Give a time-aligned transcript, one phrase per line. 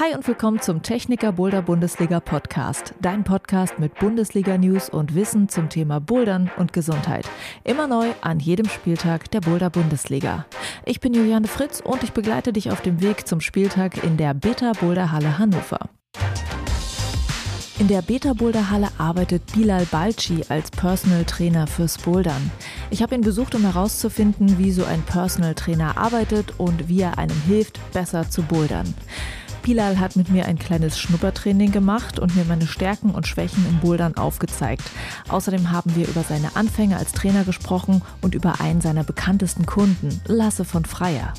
[0.00, 2.94] Hi und willkommen zum Techniker Boulder Bundesliga Podcast.
[3.00, 7.30] Dein Podcast mit Bundesliga News und Wissen zum Thema Bouldern und Gesundheit.
[7.62, 10.46] Immer neu an jedem Spieltag der Boulder Bundesliga.
[10.84, 14.34] Ich bin Juliane Fritz und ich begleite dich auf dem Weg zum Spieltag in der
[14.34, 15.78] Beta Boulder Halle Hannover.
[17.78, 22.50] In der Beta Boulder Halle arbeitet Bilal Balci als Personal Trainer fürs Bouldern.
[22.90, 27.16] Ich habe ihn besucht, um herauszufinden, wie so ein Personal Trainer arbeitet und wie er
[27.18, 28.92] einem hilft, besser zu bouldern.
[29.64, 33.80] Bilal hat mit mir ein kleines Schnuppertraining gemacht und mir meine Stärken und Schwächen im
[33.80, 34.82] Bouldern aufgezeigt.
[35.30, 40.20] Außerdem haben wir über seine Anfänge als Trainer gesprochen und über einen seiner bekanntesten Kunden,
[40.26, 41.32] Lasse von Freier.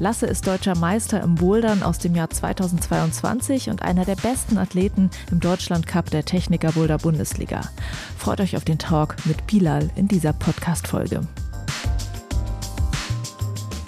[0.00, 5.10] Lasse ist deutscher Meister im Bouldern aus dem Jahr 2022 und einer der besten Athleten
[5.30, 7.60] im Deutschland Cup der Techniker Boulder Bundesliga.
[8.16, 11.20] Freut euch auf den Talk mit Bilal in dieser Podcast-Folge.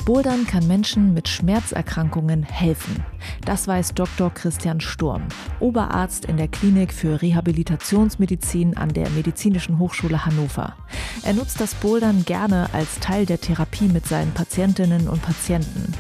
[0.05, 3.05] Bouldern kann Menschen mit Schmerzerkrankungen helfen.
[3.45, 4.31] Das weiß Dr.
[4.33, 5.23] Christian Sturm,
[5.61, 10.75] Oberarzt in der Klinik für Rehabilitationsmedizin an der Medizinischen Hochschule Hannover.
[11.23, 15.93] Er nutzt das Bouldern gerne als Teil der Therapie mit seinen Patientinnen und Patienten.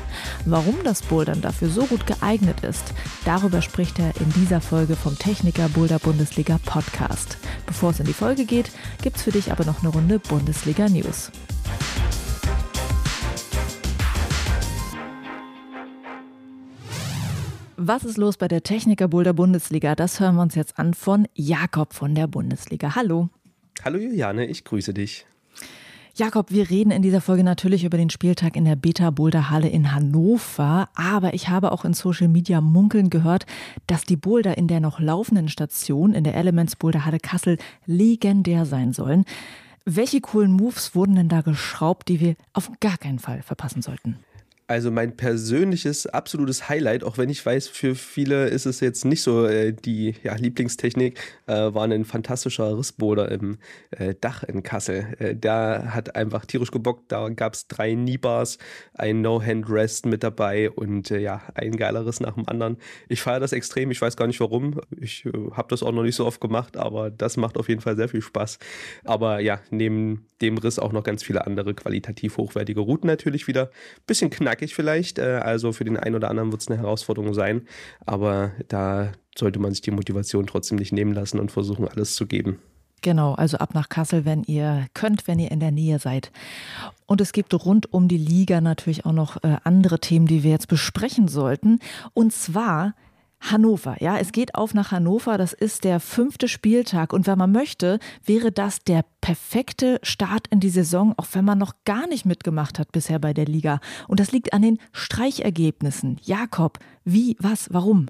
[0.46, 5.18] Warum das Bouldern dafür so gut geeignet ist, darüber spricht er in dieser Folge vom
[5.18, 7.36] Techniker Boulder Bundesliga Podcast.
[7.66, 8.70] Bevor es in die Folge geht,
[9.02, 11.30] gibt's für dich aber noch eine Runde Bundesliga News.
[17.82, 19.94] Was ist los bei der Techniker Boulder Bundesliga?
[19.94, 22.94] Das hören wir uns jetzt an von Jakob von der Bundesliga.
[22.94, 23.30] Hallo.
[23.82, 25.24] Hallo Juliane, ich grüße dich.
[26.14, 29.70] Jakob, wir reden in dieser Folge natürlich über den Spieltag in der Beta Boulder Halle
[29.70, 33.46] in Hannover, aber ich habe auch in Social Media munkeln gehört,
[33.86, 38.66] dass die Boulder in der noch laufenden Station in der Elements Boulder Halle Kassel legendär
[38.66, 39.24] sein sollen.
[39.86, 44.18] Welche coolen Moves wurden denn da geschraubt, die wir auf gar keinen Fall verpassen sollten?
[44.70, 49.20] Also mein persönliches absolutes Highlight, auch wenn ich weiß, für viele ist es jetzt nicht
[49.20, 51.18] so äh, die ja, Lieblingstechnik,
[51.48, 53.58] äh, war ein fantastischer Rissbohrer im
[53.90, 55.16] äh, Dach in Kassel.
[55.18, 57.10] Äh, der hat einfach tierisch gebockt.
[57.10, 58.58] Da gab es drei Kneebars,
[58.94, 62.76] ein No-Hand-Rest mit dabei und äh, ja, ein geiler Riss nach dem anderen.
[63.08, 63.90] Ich feiere das extrem.
[63.90, 64.80] Ich weiß gar nicht warum.
[65.00, 67.80] Ich äh, habe das auch noch nicht so oft gemacht, aber das macht auf jeden
[67.80, 68.60] Fall sehr viel Spaß.
[69.02, 73.70] Aber ja, neben dem Riss auch noch ganz viele andere qualitativ hochwertige Routen natürlich wieder.
[74.06, 75.18] Bisschen knackig knackig vielleicht.
[75.18, 77.62] Äh, also für den einen oder anderen wird es eine Herausforderung sein.
[78.06, 82.26] Aber da sollte man sich die Motivation trotzdem nicht nehmen lassen und versuchen, alles zu
[82.26, 82.58] geben.
[83.02, 86.30] Genau, also ab nach Kassel, wenn ihr könnt, wenn ihr in der Nähe seid.
[87.06, 90.50] Und es gibt rund um die Liga natürlich auch noch äh, andere Themen, die wir
[90.50, 91.78] jetzt besprechen sollten.
[92.12, 92.94] Und zwar
[93.40, 95.38] Hannover, ja, es geht auf nach Hannover.
[95.38, 97.12] Das ist der fünfte Spieltag.
[97.12, 101.58] Und wenn man möchte, wäre das der perfekte Start in die Saison, auch wenn man
[101.58, 103.80] noch gar nicht mitgemacht hat bisher bei der Liga.
[104.08, 106.18] Und das liegt an den Streichergebnissen.
[106.22, 108.06] Jakob, wie, was, warum?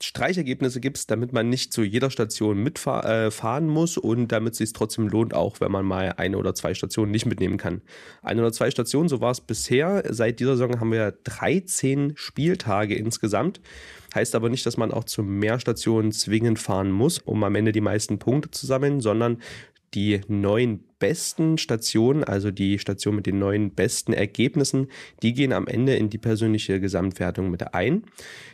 [0.00, 4.58] Streichergebnisse gibt es, damit man nicht zu jeder Station mitfahren äh, muss und damit es
[4.58, 7.82] sich trotzdem lohnt, auch wenn man mal eine oder zwei Stationen nicht mitnehmen kann.
[8.22, 10.04] Eine oder zwei Stationen, so war es bisher.
[10.08, 13.60] Seit dieser Saison haben wir 13 Spieltage insgesamt.
[14.14, 17.72] Heißt aber nicht, dass man auch zu mehr Stationen zwingend fahren muss, um am Ende
[17.72, 19.38] die meisten Punkte zu sammeln, sondern
[19.94, 24.88] die neun besten Stationen, also die Station mit den neun besten Ergebnissen,
[25.22, 28.04] die gehen am Ende in die persönliche Gesamtwertung mit ein.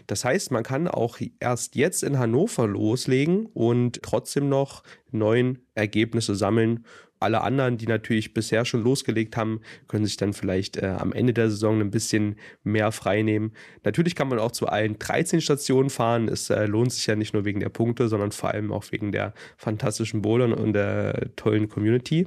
[0.06, 6.34] Das heißt, man kann auch erst jetzt in Hannover loslegen und trotzdem noch neun Ergebnisse
[6.34, 6.84] sammeln
[7.20, 11.32] alle anderen, die natürlich bisher schon losgelegt haben, können sich dann vielleicht äh, am Ende
[11.32, 13.52] der Saison ein bisschen mehr freinehmen.
[13.82, 16.28] Natürlich kann man auch zu allen 13 Stationen fahren.
[16.28, 19.12] Es äh, lohnt sich ja nicht nur wegen der Punkte, sondern vor allem auch wegen
[19.12, 22.26] der fantastischen Bowlern und der tollen Community.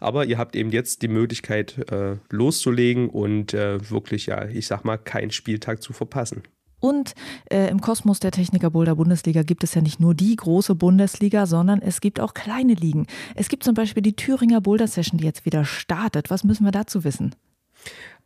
[0.00, 4.84] Aber ihr habt eben jetzt die Möglichkeit äh, loszulegen und äh, wirklich, ja, ich sag
[4.84, 6.42] mal, keinen Spieltag zu verpassen.
[6.80, 7.14] Und
[7.50, 11.46] äh, im Kosmos der Techniker Boulder Bundesliga gibt es ja nicht nur die große Bundesliga,
[11.46, 13.06] sondern es gibt auch kleine Ligen.
[13.34, 16.30] Es gibt zum Beispiel die Thüringer Boulder Session, die jetzt wieder startet.
[16.30, 17.34] Was müssen wir dazu wissen?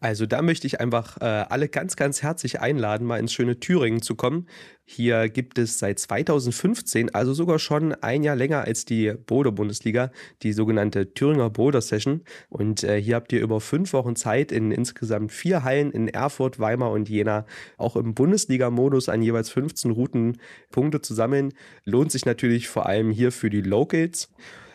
[0.03, 4.01] Also da möchte ich einfach äh, alle ganz, ganz herzlich einladen, mal ins schöne Thüringen
[4.01, 4.47] zu kommen.
[4.87, 10.11] Hier gibt es seit 2015, also sogar schon ein Jahr länger als die Boulder-Bundesliga,
[10.43, 12.23] die sogenannte Thüringer Boulder Session.
[12.49, 16.59] Und äh, hier habt ihr über fünf Wochen Zeit in insgesamt vier Hallen in Erfurt,
[16.59, 17.45] Weimar und Jena,
[17.77, 20.39] auch im Bundesliga-Modus an jeweils 15 Routen
[20.71, 21.53] Punkte zu sammeln.
[21.85, 24.31] Lohnt sich natürlich vor allem hier für die Locals.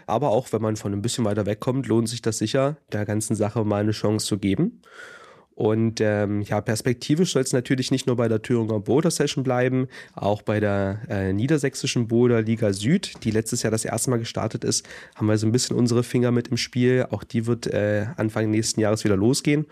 [0.08, 3.36] Aber auch wenn man von ein bisschen weiter wegkommt, lohnt sich das sicher, der ganzen
[3.36, 4.82] Sache mal eine Chance zu geben.
[5.56, 9.88] Und ähm, ja, perspektivisch soll es natürlich nicht nur bei der Thüringer Boulder Session bleiben,
[10.14, 14.66] auch bei der äh, niedersächsischen Boulder Liga Süd, die letztes Jahr das erste Mal gestartet
[14.66, 14.86] ist,
[15.16, 17.08] haben wir so ein bisschen unsere Finger mit im Spiel.
[17.10, 19.66] Auch die wird äh, Anfang nächsten Jahres wieder losgehen.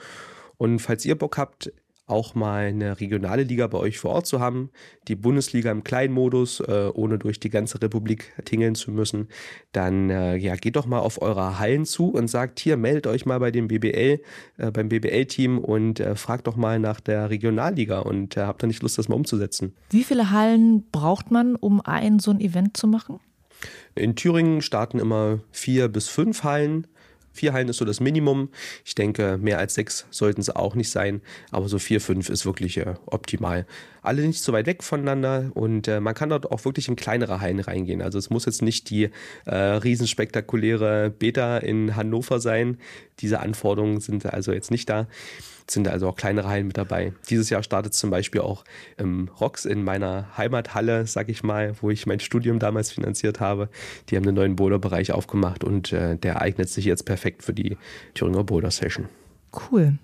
[0.57, 1.73] Und falls ihr Bock habt,
[2.05, 4.69] auch mal eine regionale Liga bei euch vor Ort zu haben,
[5.07, 9.29] die Bundesliga im kleinen Modus, äh, ohne durch die ganze Republik tingeln zu müssen,
[9.71, 13.25] dann äh, ja, geht doch mal auf eure Hallen zu und sagt, hier, meldet euch
[13.25, 14.21] mal bei dem BBL,
[14.57, 18.67] äh, beim BBL-Team und äh, fragt doch mal nach der Regionalliga und äh, habt ihr
[18.67, 19.73] nicht Lust, das mal umzusetzen.
[19.89, 23.19] Wie viele Hallen braucht man, um ein so ein Event zu machen?
[23.95, 26.87] In Thüringen starten immer vier bis fünf Hallen.
[27.33, 28.49] Vier Hallen ist so das Minimum.
[28.85, 31.21] Ich denke, mehr als sechs sollten es auch nicht sein,
[31.51, 33.65] aber so vier, fünf ist wirklich äh, optimal.
[34.03, 37.41] Alle nicht so weit weg voneinander und äh, man kann dort auch wirklich in kleinere
[37.41, 38.01] Hallen reingehen.
[38.01, 39.09] Also es muss jetzt nicht die
[39.45, 42.77] äh, riesenspektakuläre Beta in Hannover sein.
[43.19, 45.07] Diese Anforderungen sind also jetzt nicht da
[45.69, 47.13] sind also auch kleinere Hallen mit dabei.
[47.29, 48.63] Dieses Jahr startet zum Beispiel auch
[48.97, 53.69] ähm, Rocks in meiner Heimathalle, sag ich mal, wo ich mein Studium damals finanziert habe.
[54.09, 57.77] Die haben einen neuen Boulder-Bereich aufgemacht und äh, der eignet sich jetzt perfekt für die
[58.13, 59.07] Thüringer Boulder Session.
[59.71, 59.97] Cool.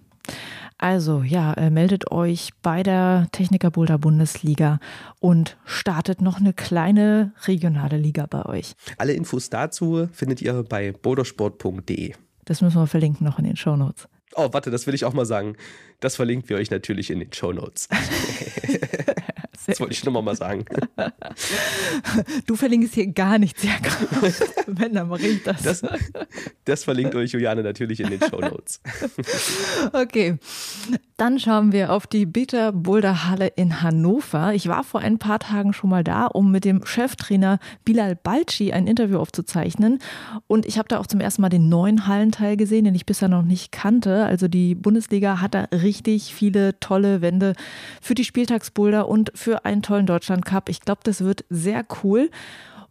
[0.82, 4.80] Also ja, äh, meldet euch bei der Techniker Boulder Bundesliga
[5.20, 8.74] und startet noch eine kleine regionale Liga bei euch.
[8.98, 12.14] Alle Infos dazu findet ihr bei bouldersport.de.
[12.46, 14.08] Das müssen wir verlinken noch in den Show Notes.
[14.36, 15.56] Oh, warte, das will ich auch mal sagen.
[16.00, 17.90] Das verlinken wir euch natürlich in den Show Notes.
[19.66, 20.66] das wollte ich nochmal mal sagen.
[22.46, 24.10] Du verlinkst hier gar nichts, Jakob.
[24.68, 25.62] Wenn, dann mache ich das.
[25.62, 25.82] das.
[26.66, 26.84] das.
[26.84, 28.82] verlinkt euch Juliane natürlich in den Show Notes.
[29.94, 30.38] Okay,
[31.18, 34.54] dann schauen wir auf die Bitter Boulder Halle in Hannover.
[34.54, 38.72] Ich war vor ein paar Tagen schon mal da, um mit dem Cheftrainer Bilal Balci
[38.72, 40.00] ein Interview aufzuzeichnen.
[40.48, 43.30] Und ich habe da auch zum ersten Mal den neuen Hallenteil gesehen, den ich bisher
[43.30, 44.26] noch nicht kannte.
[44.26, 47.54] Also die Bundesliga hat da richtig viele tolle Wände
[48.02, 50.70] für die Spieltagsboulder und für einen tollen Deutschland Cup.
[50.70, 52.30] Ich glaube, das wird sehr cool.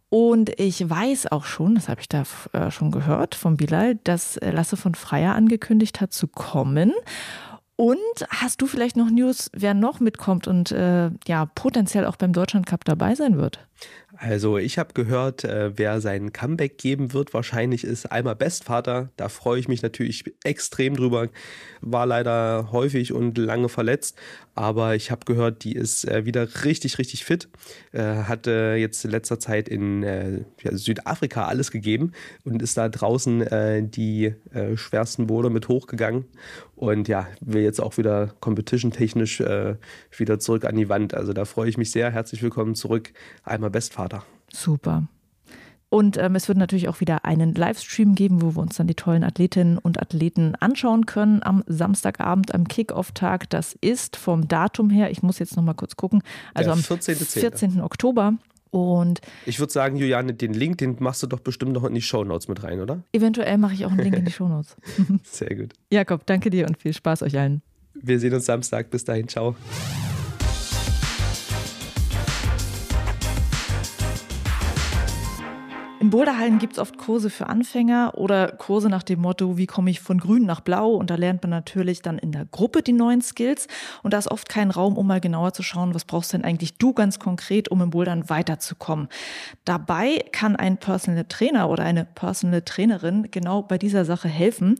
[0.09, 2.23] Und ich weiß auch schon, das habe ich da
[2.53, 6.93] äh, schon gehört von Bilal, dass äh, Lasse von Freier angekündigt hat zu kommen.
[7.79, 7.97] Und
[8.27, 12.65] hast du vielleicht noch News, wer noch mitkommt und äh, ja potenziell auch beim Deutschland
[12.65, 13.65] Cup dabei sein wird?
[14.17, 19.11] Also ich habe gehört, äh, wer sein Comeback geben wird, wahrscheinlich ist einmal Bestvater.
[19.15, 21.29] Da freue ich mich natürlich extrem drüber.
[21.79, 24.17] War leider häufig und lange verletzt,
[24.55, 27.47] aber ich habe gehört, die ist äh, wieder richtig, richtig fit.
[27.91, 32.11] Äh, hatte jetzt in letzter Zeit in äh, ja, Südafrika alles gegeben
[32.43, 36.25] und ist da draußen äh, die äh, schwersten Boote mit hochgegangen.
[36.75, 41.13] Und ja, will jetzt auch wieder competition-technisch wieder zurück an die Wand.
[41.13, 42.09] Also da freue ich mich sehr.
[42.09, 43.11] Herzlich willkommen zurück.
[43.43, 44.09] Einmal Bestvater.
[44.09, 44.25] Vater.
[44.51, 45.18] Super.
[45.89, 48.95] Und ähm, es wird natürlich auch wieder einen Livestream geben, wo wir uns dann die
[48.95, 53.49] tollen Athletinnen und Athleten anschauen können am Samstagabend am Kickoff-Tag.
[53.49, 56.21] Das ist vom Datum her, ich muss jetzt noch mal kurz gucken,
[56.53, 57.15] also am 14.
[57.15, 57.81] 14.
[57.81, 58.33] Oktober.
[58.71, 62.03] Und ich würde sagen, Juliane, den Link, den machst du doch bestimmt noch in die
[62.03, 63.01] Shownotes mit rein, oder?
[63.13, 64.77] Eventuell mache ich auch einen Link in die Shownotes.
[65.23, 65.73] Sehr gut.
[65.89, 67.63] Jakob, danke dir und viel Spaß euch allen.
[67.95, 68.91] Wir sehen uns Samstag.
[68.91, 69.55] Bis dahin, ciao.
[76.09, 79.91] In Boulderhallen gibt es oft Kurse für Anfänger oder Kurse nach dem Motto, wie komme
[79.91, 80.93] ich von grün nach blau?
[80.93, 83.67] Und da lernt man natürlich dann in der Gruppe die neuen Skills.
[84.01, 86.79] Und da ist oft kein Raum, um mal genauer zu schauen, was brauchst denn eigentlich
[86.79, 89.07] du ganz konkret, um im Bouldern weiterzukommen.
[89.65, 94.79] Dabei kann ein Personal Trainer oder eine Personal Trainerin genau bei dieser Sache helfen.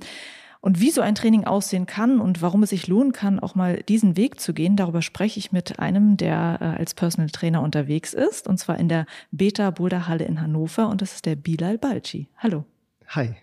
[0.61, 3.81] Und wie so ein Training aussehen kann und warum es sich lohnen kann, auch mal
[3.87, 8.13] diesen Weg zu gehen, darüber spreche ich mit einem, der äh, als Personal Trainer unterwegs
[8.13, 11.77] ist, und zwar in der Beta Boulder Halle in Hannover, und das ist der Bilal
[11.77, 12.27] Balci.
[12.37, 12.65] Hallo.
[13.07, 13.35] Hi.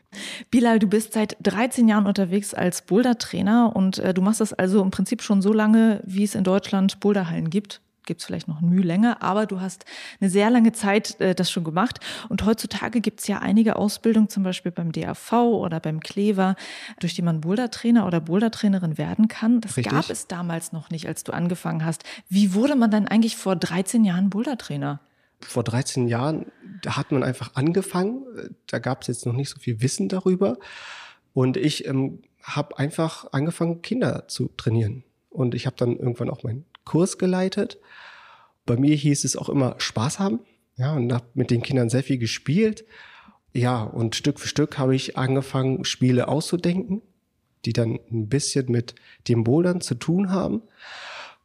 [0.50, 4.82] Bilal, du bist seit 13 Jahren unterwegs als Boulder-Trainer und äh, du machst das also
[4.82, 8.60] im Prinzip schon so lange, wie es in Deutschland Boulderhallen gibt gibt es vielleicht noch
[8.60, 9.84] ein Mühe länger, aber du hast
[10.20, 12.00] eine sehr lange Zeit äh, das schon gemacht.
[12.28, 16.56] Und heutzutage gibt es ja einige Ausbildungen, zum Beispiel beim DAV oder beim Klever,
[17.00, 19.60] durch die man Bouldertrainer oder Bouldertrainerin werden kann.
[19.60, 19.92] Das Richtig.
[19.92, 22.04] gab es damals noch nicht, als du angefangen hast.
[22.28, 25.00] Wie wurde man dann eigentlich vor 13 Jahren Bouldertrainer?
[25.40, 26.46] Vor 13 Jahren,
[26.82, 28.24] da hat man einfach angefangen.
[28.66, 30.56] Da gab es jetzt noch nicht so viel Wissen darüber.
[31.34, 35.04] Und ich ähm, habe einfach angefangen, Kinder zu trainieren.
[35.28, 37.78] Und ich habe dann irgendwann auch meinen Kurs geleitet.
[38.64, 40.40] Bei mir hieß es auch immer Spaß haben.
[40.78, 42.86] Ja, und habe mit den Kindern sehr viel gespielt.
[43.52, 47.02] Ja, und Stück für Stück habe ich angefangen, Spiele auszudenken,
[47.64, 48.94] die dann ein bisschen mit
[49.28, 50.62] dem Bouldern zu tun haben.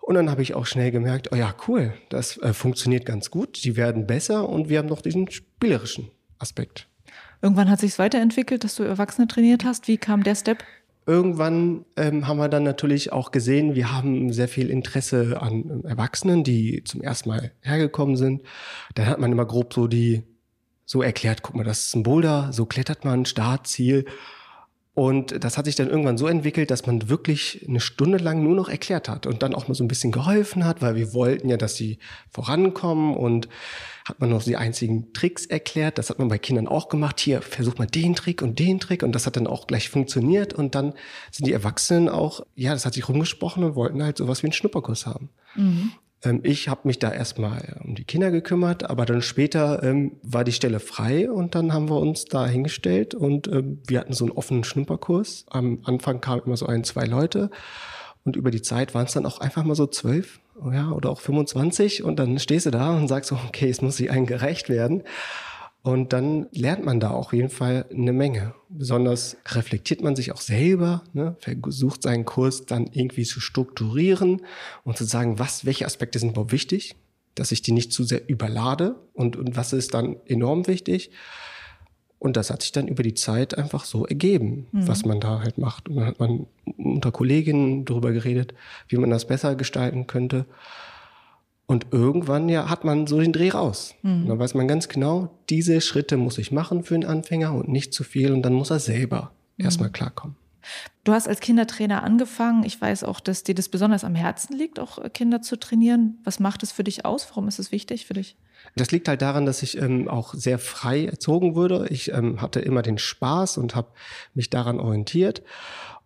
[0.02, 3.64] Und dann habe ich auch schnell gemerkt, oh ja, cool, das äh, funktioniert ganz gut,
[3.64, 6.88] die werden besser und wir haben noch diesen spielerischen Aspekt.
[7.42, 9.88] Irgendwann hat sich weiterentwickelt, dass du Erwachsene trainiert hast.
[9.88, 10.64] Wie kam der Step?
[11.12, 16.46] Irgendwann ähm, haben wir dann natürlich auch gesehen, wir haben sehr viel Interesse an Erwachsenen,
[16.46, 18.44] die zum ersten Mal hergekommen sind.
[18.96, 20.24] Dann hat man immer grob so die,
[20.86, 24.06] so erklärt, guck mal, das ist ein Boulder, so klettert man, Start, Ziel.
[24.94, 28.56] Und das hat sich dann irgendwann so entwickelt, dass man wirklich eine Stunde lang nur
[28.56, 31.48] noch erklärt hat und dann auch mal so ein bisschen geholfen hat, weil wir wollten
[31.48, 31.98] ja, dass sie
[32.30, 33.48] vorankommen und
[34.04, 35.98] hat man noch die einzigen Tricks erklärt.
[35.98, 37.22] Das hat man bei Kindern auch gemacht.
[37.22, 40.54] Hier, versuch mal den Trick und den Trick und das hat dann auch gleich funktioniert
[40.54, 40.94] und dann
[41.32, 44.54] sind die Erwachsenen auch, ja, das hat sich rumgesprochen und wollten halt sowas wie einen
[44.54, 45.30] Schnupperkurs haben.
[45.56, 45.94] Mhm.
[46.24, 50.44] Ähm, ich habe mich da erstmal um die Kinder gekümmert, aber dann später ähm, war
[50.44, 54.26] die Stelle frei und dann haben wir uns da hingestellt und ähm, wir hatten so
[54.26, 55.46] einen offenen Schnupperkurs.
[55.50, 57.50] Am Anfang kamen immer so ein, zwei Leute
[58.24, 60.40] und über die Zeit waren es dann auch einfach mal so zwölf
[60.72, 63.98] ja, oder auch 25 und dann stehst du da und sagst so, okay, es muss
[63.98, 65.04] sich allen gerecht werden.
[65.84, 68.54] Und dann lernt man da auch auf jeden Fall eine Menge.
[68.70, 71.36] Besonders reflektiert man sich auch selber, ne?
[71.40, 74.44] versucht seinen Kurs dann irgendwie zu strukturieren
[74.84, 76.96] und zu sagen, was, welche Aspekte sind überhaupt wichtig,
[77.34, 81.12] dass ich die nicht zu sehr überlade und, und was ist dann enorm wichtig.
[82.20, 84.88] Und das hat sich dann über die Zeit einfach so ergeben, mhm.
[84.88, 85.90] was man da halt macht.
[85.90, 86.46] Und dann hat man
[86.78, 88.54] unter Kolleginnen darüber geredet,
[88.88, 90.46] wie man das besser gestalten könnte.
[91.72, 93.96] Und irgendwann ja hat man so den Dreh raus.
[94.02, 94.28] Mhm.
[94.28, 97.94] dann weiß man ganz genau, diese Schritte muss ich machen für einen Anfänger und nicht
[97.94, 98.34] zu viel.
[98.34, 99.64] Und dann muss er selber mhm.
[99.64, 100.36] erstmal klarkommen.
[101.06, 102.66] Du hast als Kindertrainer angefangen.
[102.66, 106.20] Ich weiß auch, dass dir das besonders am Herzen liegt, auch Kinder zu trainieren.
[106.26, 107.30] Was macht es für dich aus?
[107.30, 108.36] Warum ist es wichtig für dich?
[108.76, 111.88] Das liegt halt daran, dass ich ähm, auch sehr frei erzogen wurde.
[111.90, 113.88] Ich ähm, hatte immer den Spaß und habe
[114.34, 115.42] mich daran orientiert.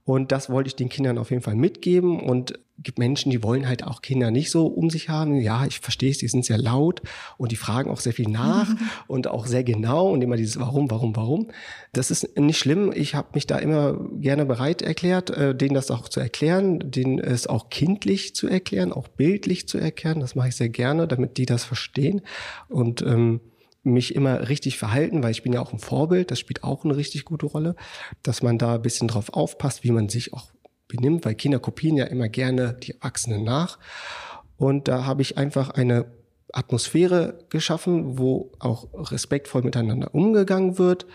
[0.06, 2.20] Und das wollte ich den Kindern auf jeden Fall mitgeben.
[2.20, 5.40] Und gibt Menschen, die wollen halt auch Kinder nicht so um sich haben.
[5.40, 7.02] Ja, ich verstehe es, die sind sehr laut
[7.38, 8.70] und die fragen auch sehr viel nach
[9.08, 11.48] und auch sehr genau und immer dieses Warum, warum, warum.
[11.94, 12.92] Das ist nicht schlimm.
[12.94, 17.20] Ich habe mich da immer gerne bereit erklärt, äh, denen das auch zu erklären, denen
[17.20, 20.20] es auch kindlich zu erklären, auch bildlich zu erklären.
[20.20, 22.22] Das mache ich sehr gerne, damit die das verstehen.
[22.68, 23.40] Und ähm,
[23.86, 26.98] mich immer richtig verhalten, weil ich bin ja auch ein Vorbild, das spielt auch eine
[26.98, 27.76] richtig gute Rolle,
[28.24, 30.52] dass man da ein bisschen drauf aufpasst, wie man sich auch
[30.88, 33.80] benimmt, weil Kinder kopieren ja immer gerne die Erwachsenen nach.
[34.58, 36.06] Und da habe ich einfach eine
[36.52, 41.06] Atmosphäre geschaffen, wo auch respektvoll miteinander umgegangen wird,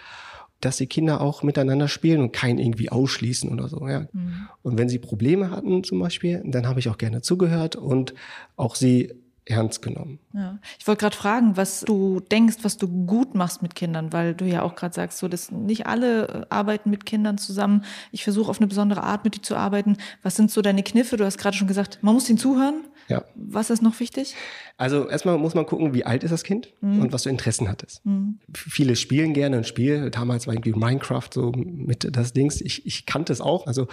[0.61, 3.89] dass die Kinder auch miteinander spielen und keinen irgendwie ausschließen oder so.
[3.89, 4.07] Ja.
[4.12, 4.49] Mhm.
[4.62, 8.15] Und wenn sie Probleme hatten zum Beispiel, dann habe ich auch gerne zugehört und
[8.57, 10.18] auch sie ernst genommen.
[10.32, 10.59] Ja.
[10.78, 14.44] Ich wollte gerade fragen, was du denkst, was du gut machst mit Kindern, weil du
[14.44, 17.85] ja auch gerade sagst, so dass nicht alle äh, arbeiten mit Kindern zusammen.
[18.12, 19.97] Ich versuche auf eine besondere Art mit dir zu arbeiten.
[20.23, 21.16] Was sind so deine Kniffe?
[21.16, 22.85] Du hast gerade schon gesagt, man muss ihnen zuhören.
[23.09, 23.25] Ja.
[23.35, 24.37] Was ist noch wichtig?
[24.76, 27.02] Also erstmal muss man gucken, wie alt ist das Kind mhm.
[27.02, 28.00] und was für Interessen hat es.
[28.04, 28.38] Mhm.
[28.54, 30.11] Viele spielen gerne ein Spiel.
[30.11, 32.61] Damals war irgendwie Minecraft so mit das Dings.
[32.61, 33.66] Ich, ich kannte es auch.
[33.66, 33.88] Also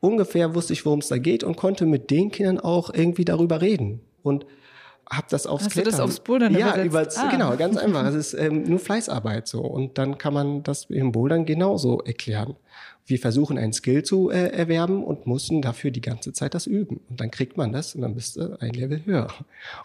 [0.00, 3.60] ungefähr wusste ich, worum es da geht und konnte mit den Kindern auch irgendwie darüber
[3.60, 4.00] reden.
[4.22, 4.46] Und
[5.10, 5.92] habe das aufs Hast Klettern.
[5.92, 7.30] Du das aufs Bouldern Ja, über, ah.
[7.30, 8.04] genau, ganz einfach.
[8.06, 9.60] Es ist ähm, nur Fleißarbeit so.
[9.60, 12.54] Und dann kann man das im Bouldern genauso erklären.
[13.06, 17.00] Wir versuchen einen Skill zu äh, erwerben und mussten dafür die ganze Zeit das üben.
[17.08, 19.26] Und dann kriegt man das und dann bist du ein Level höher.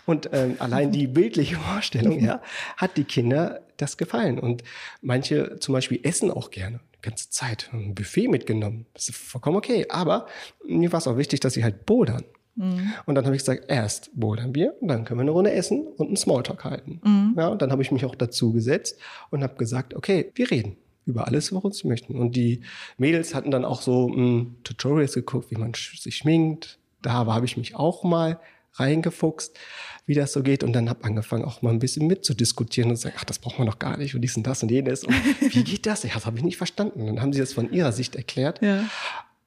[0.05, 2.39] Und ähm, allein die bildliche Vorstellung, ja,
[2.77, 4.37] hat die Kinder das gefallen.
[4.37, 4.63] Und
[5.01, 8.85] manche zum Beispiel essen auch gerne die ganze Zeit ein Buffet mitgenommen.
[8.93, 9.87] Das ist vollkommen okay.
[9.89, 10.27] Aber
[10.67, 12.25] mir war es auch wichtig, dass sie halt bouldern.
[12.55, 12.93] Mhm.
[13.05, 15.87] Und dann habe ich gesagt, erst bouldern wir, und dann können wir eine Runde essen
[15.97, 17.01] und einen Smalltalk halten.
[17.03, 17.35] Mhm.
[17.37, 18.97] Ja, und dann habe ich mich auch dazu gesetzt
[19.29, 22.15] und habe gesagt, okay, wir reden über alles, worum sie möchten.
[22.15, 22.61] Und die
[22.97, 26.79] Mädels hatten dann auch so mh, hm, Tutorials geguckt, wie man sich schminkt.
[27.01, 28.39] Da habe ich mich auch mal
[28.73, 29.57] reingefuchst,
[30.05, 30.63] wie das so geht.
[30.63, 33.59] Und dann habe angefangen, auch mal ein bisschen mitzudiskutieren und zu sagen, ach, das braucht
[33.59, 35.03] man doch gar nicht und dies und das und jenes.
[35.03, 35.13] Und
[35.53, 36.03] wie geht das?
[36.03, 37.01] Ja, das habe ich nicht verstanden.
[37.01, 38.61] Und dann haben sie das von ihrer Sicht erklärt.
[38.61, 38.85] Ja.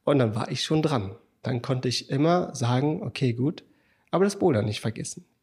[0.04, 1.16] Und dann war ich schon dran
[1.48, 3.64] dann konnte ich immer sagen, okay, gut,
[4.10, 5.24] aber das Bouldern nicht vergessen.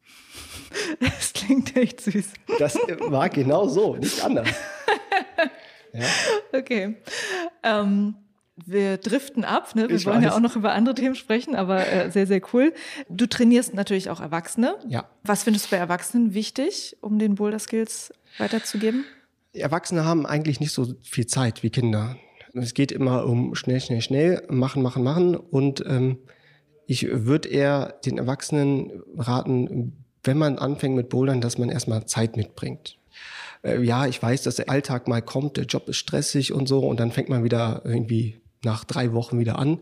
[1.00, 2.26] Das klingt echt süß.
[2.58, 4.48] Das war genau so, nicht anders.
[5.92, 6.04] Ja.
[6.52, 6.96] Okay.
[7.62, 8.16] Ähm,
[8.64, 9.74] wir driften ab.
[9.74, 9.88] Ne?
[9.88, 10.24] Wir ich wollen weiß.
[10.24, 12.74] ja auch noch über andere Themen sprechen, aber äh, sehr, sehr cool.
[13.08, 14.76] Du trainierst natürlich auch Erwachsene.
[14.88, 15.08] Ja.
[15.22, 19.04] Was findest du bei Erwachsenen wichtig, um den Boulder Skills weiterzugeben?
[19.54, 22.16] Erwachsene haben eigentlich nicht so viel Zeit wie Kinder.
[22.56, 25.36] Es geht immer um schnell, schnell, schnell, machen, machen, machen.
[25.36, 26.18] Und ähm,
[26.86, 32.36] ich würde eher den Erwachsenen raten, wenn man anfängt mit Bouldern, dass man erstmal Zeit
[32.36, 32.98] mitbringt.
[33.62, 36.80] Äh, ja, ich weiß, dass der Alltag mal kommt, der Job ist stressig und so,
[36.80, 39.80] und dann fängt man wieder irgendwie nach drei Wochen wieder an.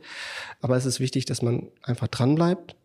[0.60, 2.76] Aber es ist wichtig, dass man einfach dran bleibt.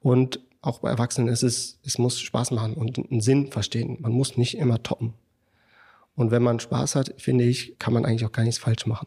[0.00, 3.98] Und auch bei Erwachsenen ist es, es muss Spaß machen und einen Sinn verstehen.
[4.00, 5.14] Man muss nicht immer toppen.
[6.16, 9.06] Und wenn man Spaß hat, finde ich, kann man eigentlich auch gar nichts falsch machen.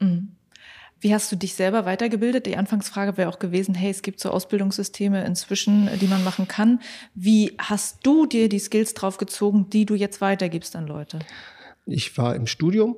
[0.00, 0.32] Mhm.
[1.00, 2.46] Wie hast du dich selber weitergebildet?
[2.46, 6.80] Die Anfangsfrage wäre auch gewesen, hey, es gibt so Ausbildungssysteme inzwischen, die man machen kann.
[7.14, 11.20] Wie hast du dir die Skills draufgezogen, die du jetzt weitergibst an Leute?
[11.86, 12.96] Ich war im Studium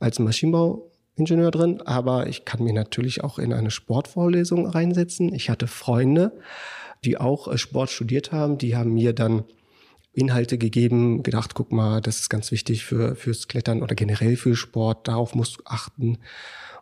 [0.00, 5.32] als Maschinenbau Ingenieur drin, aber ich kann mir natürlich auch in eine Sportvorlesung reinsetzen.
[5.32, 6.32] Ich hatte Freunde,
[7.04, 9.44] die auch äh, Sport studiert haben, die haben mir dann
[10.14, 14.56] Inhalte gegeben, gedacht, guck mal, das ist ganz wichtig für, fürs Klettern oder generell für
[14.56, 16.18] Sport, darauf musst du achten.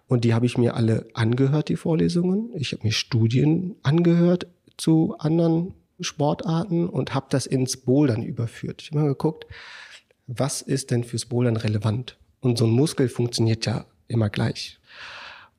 [0.06, 2.50] Und die habe ich mir alle angehört, die Vorlesungen.
[2.54, 4.46] Ich habe mir Studien angehört
[4.76, 8.82] zu anderen Sportarten und habe das ins Bouldern überführt.
[8.82, 9.46] Ich habe mal geguckt,
[10.26, 12.18] was ist denn fürs Bouldern relevant?
[12.40, 14.78] Und so ein Muskel funktioniert ja immer gleich.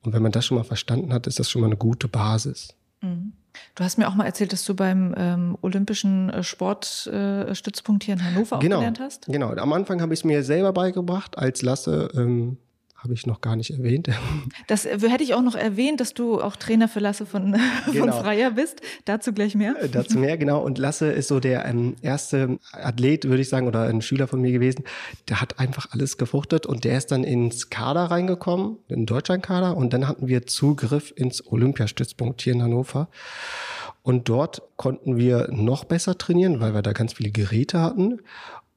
[0.02, 2.74] Und wenn man das schon mal verstanden hat, ist das schon mal eine gute Basis.
[3.00, 3.32] Mhm.
[3.74, 8.14] Du hast mir auch mal erzählt, dass du beim ähm, Olympischen äh, Sportstützpunkt äh, hier
[8.14, 9.26] in Hannover genau, auch gelernt hast.
[9.26, 12.58] Genau, am Anfang habe ich es mir selber beigebracht, als Lasse ähm,
[13.04, 14.08] habe ich noch gar nicht erwähnt.
[14.66, 17.52] Das äh, hätte ich auch noch erwähnt, dass du auch Trainer für Lasse von,
[17.92, 18.12] genau.
[18.12, 18.80] von Freier bist.
[19.04, 19.74] Dazu gleich mehr.
[19.80, 20.62] Äh, dazu mehr, genau.
[20.62, 24.40] Und Lasse ist so der ähm, erste Athlet, würde ich sagen, oder ein Schüler von
[24.40, 24.84] mir gewesen.
[25.28, 29.76] Der hat einfach alles gefruchtet und der ist dann ins Kader reingekommen, in Deutschlandkader.
[29.76, 33.08] Und dann hatten wir Zugriff ins Olympiastützpunkt hier in Hannover.
[34.02, 38.20] Und dort konnten wir noch besser trainieren, weil wir da ganz viele Geräte hatten.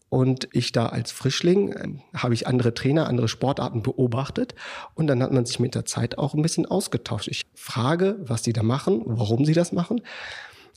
[0.10, 4.56] Und ich da als Frischling äh, habe ich andere Trainer, andere Sportarten beobachtet.
[4.96, 7.28] Und dann hat man sich mit der Zeit auch ein bisschen ausgetauscht.
[7.28, 10.02] Ich frage, was die da machen, warum sie das machen.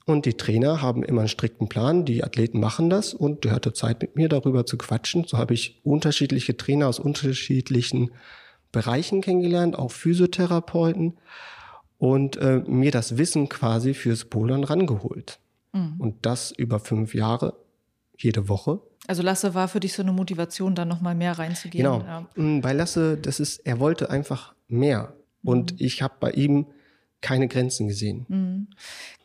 [0.06, 3.72] Und die Trainer haben immer einen strikten Plan, die Athleten machen das und der hatte
[3.72, 5.24] Zeit mit mir darüber zu quatschen.
[5.24, 8.10] So habe ich unterschiedliche Trainer aus unterschiedlichen
[8.72, 11.18] Bereichen kennengelernt, auch Physiotherapeuten
[11.98, 15.38] und äh, mir das Wissen quasi fürs Bouldern rangeholt.
[15.72, 15.96] Mhm.
[15.98, 17.54] Und das über fünf Jahre,
[18.22, 18.80] jede Woche.
[19.06, 21.84] Also Lasse war für dich so eine Motivation, da nochmal mehr reinzugehen.
[21.84, 22.04] Genau.
[22.06, 22.26] Ja.
[22.36, 25.14] Mm, bei Lasse, das ist, er wollte einfach mehr.
[25.42, 25.78] Und mhm.
[25.80, 26.66] ich habe bei ihm
[27.20, 28.24] keine Grenzen gesehen.
[28.28, 28.68] Mhm.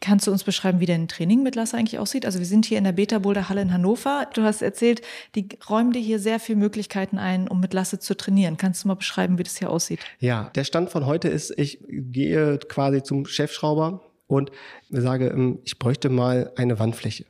[0.02, 2.26] Kannst du uns beschreiben, wie dein Training mit Lasse eigentlich aussieht?
[2.26, 4.28] Also wir sind hier in der Beta Boulder Halle in Hannover.
[4.34, 5.02] Du hast erzählt,
[5.36, 8.58] die räumen dir hier sehr viele Möglichkeiten ein, um mit Lasse zu trainieren.
[8.58, 10.00] Kannst du mal beschreiben, wie das hier aussieht?
[10.20, 14.52] Ja, der Stand von heute ist, ich gehe quasi zum Chefschrauber und
[14.90, 17.26] sage, ähm, ich bräuchte mal eine Wandfläche.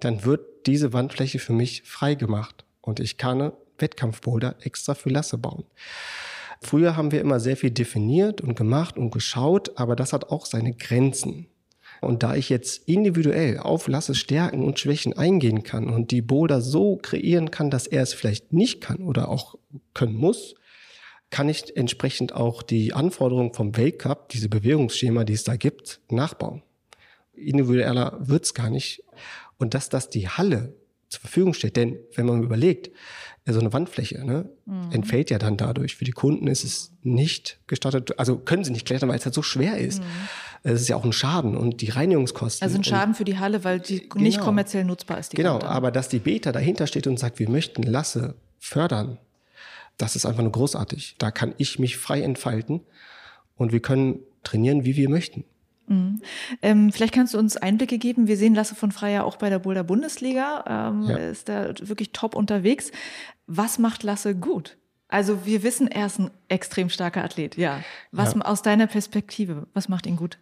[0.00, 5.38] Dann wird diese Wandfläche für mich frei gemacht und ich kann Wettkampfboulder extra für Lasse
[5.38, 5.64] bauen.
[6.62, 10.46] Früher haben wir immer sehr viel definiert und gemacht und geschaut, aber das hat auch
[10.46, 11.48] seine Grenzen.
[12.00, 16.60] Und da ich jetzt individuell auf Lasses Stärken und Schwächen eingehen kann und die Boulder
[16.60, 19.56] so kreieren kann, dass er es vielleicht nicht kann oder auch
[19.94, 20.54] können muss,
[21.30, 26.62] kann ich entsprechend auch die Anforderungen vom Weltcup, diese Bewegungsschema, die es da gibt, nachbauen.
[27.34, 29.02] Individueller wird's gar nicht
[29.58, 30.74] und dass das die Halle
[31.08, 31.76] zur Verfügung steht.
[31.76, 32.90] Denn wenn man überlegt,
[33.48, 34.90] so eine Wandfläche ne, mhm.
[34.90, 35.94] entfällt ja dann dadurch.
[35.94, 39.34] Für die Kunden ist es nicht gestattet, also können sie nicht klettern, weil es halt
[39.34, 40.00] so schwer ist.
[40.00, 40.06] Mhm.
[40.64, 42.64] Es ist ja auch ein Schaden und die Reinigungskosten.
[42.64, 44.22] Also ein Schaden für die Halle, weil die genau.
[44.22, 45.30] nicht kommerziell nutzbar ist.
[45.30, 49.18] genau, Wand aber dass die Beta dahinter steht und sagt, wir möchten Lasse fördern,
[49.96, 51.14] das ist einfach nur großartig.
[51.18, 52.80] Da kann ich mich frei entfalten
[53.54, 55.44] und wir können trainieren, wie wir möchten.
[55.88, 56.20] Mhm.
[56.62, 58.26] Ähm, vielleicht kannst du uns Einblicke geben.
[58.26, 60.64] Wir sehen Lasse von Freier auch bei der Boulder Bundesliga.
[60.66, 61.16] Ähm, ja.
[61.16, 62.90] Ist da wirklich top unterwegs.
[63.46, 64.76] Was macht Lasse gut?
[65.08, 67.56] Also wir wissen, er ist ein extrem starker Athlet.
[67.56, 67.80] Ja.
[68.10, 68.40] Was ja.
[68.40, 69.66] aus deiner Perspektive?
[69.72, 70.38] Was macht ihn gut?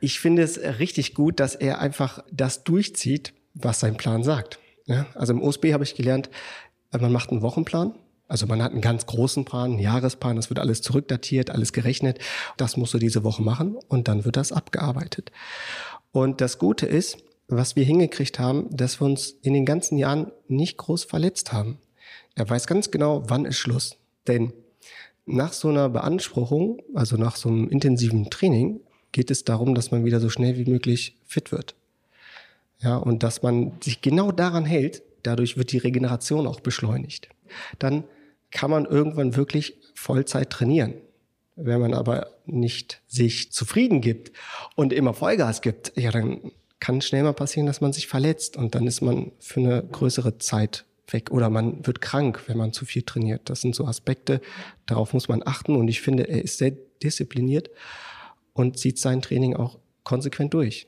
[0.00, 4.58] Ich finde es richtig gut, dass er einfach das durchzieht, was sein Plan sagt.
[4.86, 5.06] Ja?
[5.14, 6.30] Also im OSB habe ich gelernt,
[6.92, 7.94] man macht einen Wochenplan
[8.30, 12.20] also man hat einen ganz großen Plan, einen Jahresplan, das wird alles zurückdatiert, alles gerechnet.
[12.56, 15.32] Das musst du diese Woche machen und dann wird das abgearbeitet.
[16.12, 20.30] Und das Gute ist, was wir hingekriegt haben, dass wir uns in den ganzen Jahren
[20.46, 21.78] nicht groß verletzt haben.
[22.36, 23.96] Er weiß ganz genau, wann ist Schluss.
[24.28, 24.52] Denn
[25.26, 30.04] nach so einer Beanspruchung, also nach so einem intensiven Training, geht es darum, dass man
[30.04, 31.74] wieder so schnell wie möglich fit wird.
[32.78, 37.28] Ja, und dass man sich genau daran hält, dadurch wird die Regeneration auch beschleunigt.
[37.80, 38.04] Dann
[38.50, 40.94] kann man irgendwann wirklich Vollzeit trainieren.
[41.56, 44.32] Wenn man aber nicht sich zufrieden gibt
[44.76, 48.74] und immer Vollgas gibt, ja, dann kann schnell mal passieren, dass man sich verletzt und
[48.74, 52.84] dann ist man für eine größere Zeit weg oder man wird krank, wenn man zu
[52.84, 53.50] viel trainiert.
[53.50, 54.40] Das sind so Aspekte,
[54.86, 57.70] darauf muss man achten und ich finde, er ist sehr diszipliniert
[58.54, 60.86] und zieht sein Training auch konsequent durch.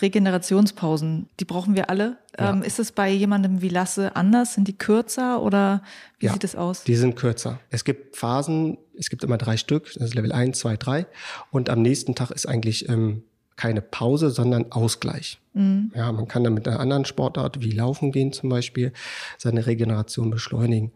[0.00, 2.18] Regenerationspausen, die brauchen wir alle.
[2.38, 2.50] Ja.
[2.50, 4.54] Ähm, ist es bei jemandem wie Lasse anders?
[4.54, 5.82] Sind die kürzer oder
[6.18, 6.84] wie ja, sieht es aus?
[6.84, 7.60] Die sind kürzer.
[7.70, 11.06] Es gibt Phasen, es gibt immer drei Stück, das ist Level 1, 2, 3.
[11.50, 13.22] Und am nächsten Tag ist eigentlich ähm,
[13.56, 15.40] keine Pause, sondern Ausgleich.
[15.52, 15.92] Mhm.
[15.94, 18.92] Ja, man kann dann mit einer anderen Sportart wie Laufen gehen zum Beispiel
[19.38, 20.92] seine Regeneration beschleunigen.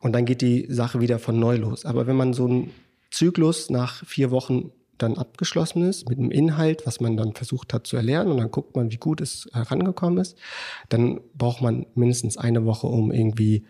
[0.00, 1.84] Und dann geht die Sache wieder von neu los.
[1.84, 2.70] Aber wenn man so einen
[3.10, 7.86] Zyklus nach vier Wochen dann abgeschlossen ist mit einem Inhalt, was man dann versucht hat
[7.86, 10.36] zu erlernen und dann guckt man, wie gut es herangekommen ist,
[10.88, 13.64] dann braucht man mindestens eine Woche, um irgendwie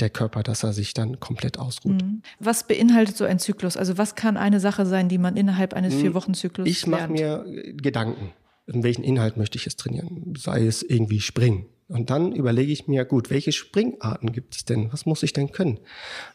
[0.00, 2.02] der Körper, dass er sich dann komplett ausruht.
[2.02, 2.22] Mhm.
[2.38, 3.76] Was beinhaltet so ein Zyklus?
[3.76, 6.86] Also was kann eine Sache sein, die man innerhalb eines hm, vier Wochen Zyklus Ich
[6.86, 8.32] mache mir Gedanken,
[8.66, 10.34] in welchen Inhalt möchte ich es trainieren?
[10.36, 11.66] Sei es irgendwie Springen.
[11.90, 14.92] Und dann überlege ich mir, gut, welche Springarten gibt es denn?
[14.92, 15.80] Was muss ich denn können?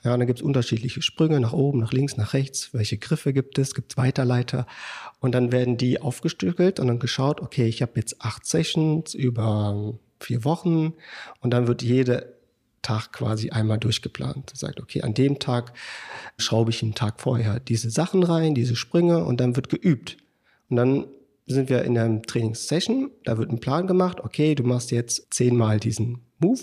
[0.04, 2.74] Ja, dann gibt es unterschiedliche Sprünge nach oben, nach links, nach rechts.
[2.74, 3.74] Welche Griffe gibt es?
[3.74, 4.68] Gibt es Weiterleiter?
[5.22, 9.94] Und dann werden die aufgestückelt und dann geschaut, okay, ich habe jetzt acht Sessions über
[10.20, 10.94] vier Wochen
[11.40, 12.36] und dann wird jede
[12.82, 14.52] Tag quasi einmal durchgeplant.
[14.54, 15.72] Sagt, okay, an dem Tag
[16.38, 20.18] schraube ich einen Tag vorher diese Sachen rein, diese Sprünge und dann wird geübt.
[20.70, 21.08] Und dann
[21.48, 25.80] sind wir in einer Trainingssession, da wird ein Plan gemacht, okay, du machst jetzt zehnmal
[25.80, 26.62] diesen Move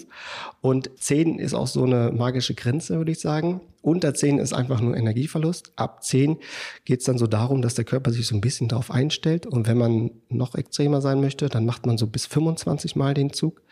[0.61, 3.61] und zehn ist auch so eine magische Grenze, würde ich sagen.
[3.81, 5.73] Unter zehn ist einfach nur Energieverlust.
[5.77, 6.39] Ab zehn
[6.85, 9.67] geht es dann so darum, dass der Körper sich so ein bisschen darauf einstellt und
[9.67, 13.63] wenn man noch extremer sein möchte, dann macht man so bis 25 Mal den Zug.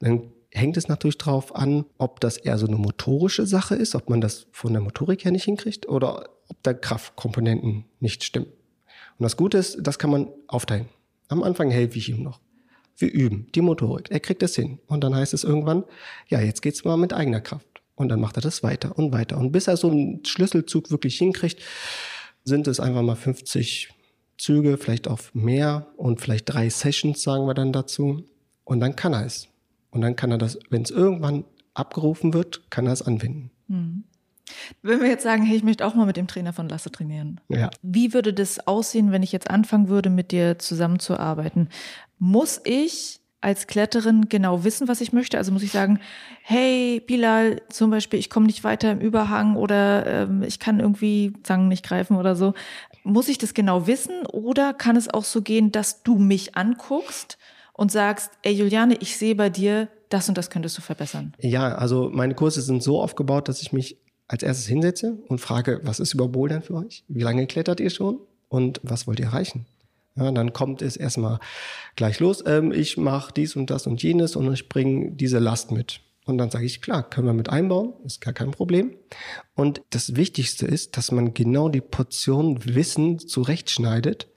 [0.00, 4.08] Dann hängt es natürlich darauf an, ob das eher so eine motorische Sache ist, ob
[4.08, 8.46] man das von der Motorik her nicht hinkriegt oder ob da Kraftkomponenten nicht stimmen.
[9.18, 10.88] Und das Gute ist, das kann man aufteilen.
[11.28, 12.40] Am Anfang helfe ich ihm noch.
[12.96, 14.10] Wir üben die Motorik.
[14.10, 14.78] Er kriegt das hin.
[14.86, 15.84] Und dann heißt es irgendwann,
[16.28, 17.66] ja, jetzt geht's mal mit eigener Kraft.
[17.96, 19.38] Und dann macht er das weiter und weiter.
[19.38, 21.60] Und bis er so einen Schlüsselzug wirklich hinkriegt,
[22.44, 23.90] sind es einfach mal 50
[24.36, 28.24] Züge, vielleicht auch mehr und vielleicht drei Sessions, sagen wir dann dazu.
[28.64, 29.48] Und dann kann er es.
[29.90, 33.50] Und dann kann er das, wenn es irgendwann abgerufen wird, kann er es anwenden.
[33.68, 34.04] Mhm.
[34.82, 37.40] Wenn wir jetzt sagen, hey, ich möchte auch mal mit dem Trainer von Lasse trainieren.
[37.48, 37.70] Ja.
[37.82, 41.68] Wie würde das aussehen, wenn ich jetzt anfangen würde, mit dir zusammenzuarbeiten?
[42.18, 45.36] Muss ich als Kletterin genau wissen, was ich möchte?
[45.36, 46.00] Also muss ich sagen,
[46.42, 51.34] hey, Bilal, zum Beispiel, ich komme nicht weiter im Überhang oder ähm, ich kann irgendwie
[51.42, 52.54] Zangen nicht greifen oder so.
[53.02, 57.36] Muss ich das genau wissen oder kann es auch so gehen, dass du mich anguckst
[57.74, 61.34] und sagst, ey Juliane, ich sehe bei dir, das und das könntest du verbessern?
[61.38, 63.98] Ja, also meine Kurse sind so aufgebaut, dass ich mich
[64.28, 67.04] als erstes hinsetze und frage, was ist über Bouldern für euch?
[67.08, 68.20] Wie lange klettert ihr schon?
[68.48, 69.66] Und was wollt ihr erreichen?
[70.16, 71.40] Ja, dann kommt es erstmal
[71.96, 72.42] gleich los.
[72.46, 76.00] Ähm, ich mache dies und das und jenes und ich bringe diese Last mit.
[76.24, 78.96] Und dann sage ich, klar, können wir mit einbauen, ist gar kein Problem.
[79.54, 84.28] Und das Wichtigste ist, dass man genau die Portion Wissen zurechtschneidet,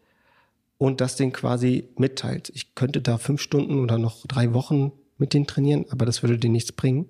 [0.78, 2.52] und das Ding quasi mitteilt.
[2.54, 6.38] Ich könnte da fünf Stunden oder noch drei Wochen mit denen trainieren, aber das würde
[6.38, 7.08] dir nichts bringen.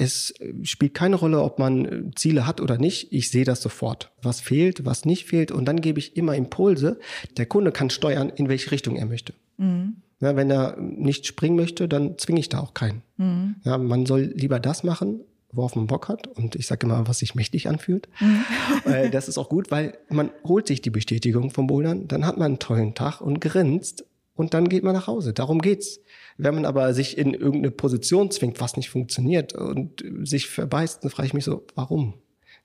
[0.00, 0.32] Es
[0.62, 3.12] spielt keine Rolle, ob man Ziele hat oder nicht.
[3.12, 4.12] Ich sehe das sofort.
[4.22, 5.50] Was fehlt, was nicht fehlt.
[5.50, 7.00] Und dann gebe ich immer Impulse.
[7.36, 9.34] Der Kunde kann steuern, in welche Richtung er möchte.
[9.56, 9.96] Mhm.
[10.20, 13.02] Ja, wenn er nicht springen möchte, dann zwinge ich da auch keinen.
[13.16, 13.56] Mhm.
[13.64, 15.20] Ja, man soll lieber das machen,
[15.52, 16.28] worauf man Bock hat.
[16.28, 18.08] Und ich sage immer, was sich mächtig anfühlt.
[18.20, 18.44] Mhm.
[18.84, 22.36] Äh, das ist auch gut, weil man holt sich die Bestätigung vom Bouldern, dann hat
[22.36, 24.04] man einen tollen Tag und grinst
[24.38, 25.32] und dann geht man nach Hause.
[25.32, 26.00] Darum geht's.
[26.36, 31.10] Wenn man aber sich in irgendeine Position zwingt, was nicht funktioniert und sich verbeißt, dann
[31.10, 32.14] frage ich mich so, warum?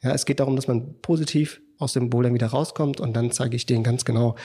[0.04, 3.56] Ja, es geht darum, dass man positiv aus dem Bouldern wieder rauskommt und dann zeige
[3.56, 4.36] ich denen ganz genau,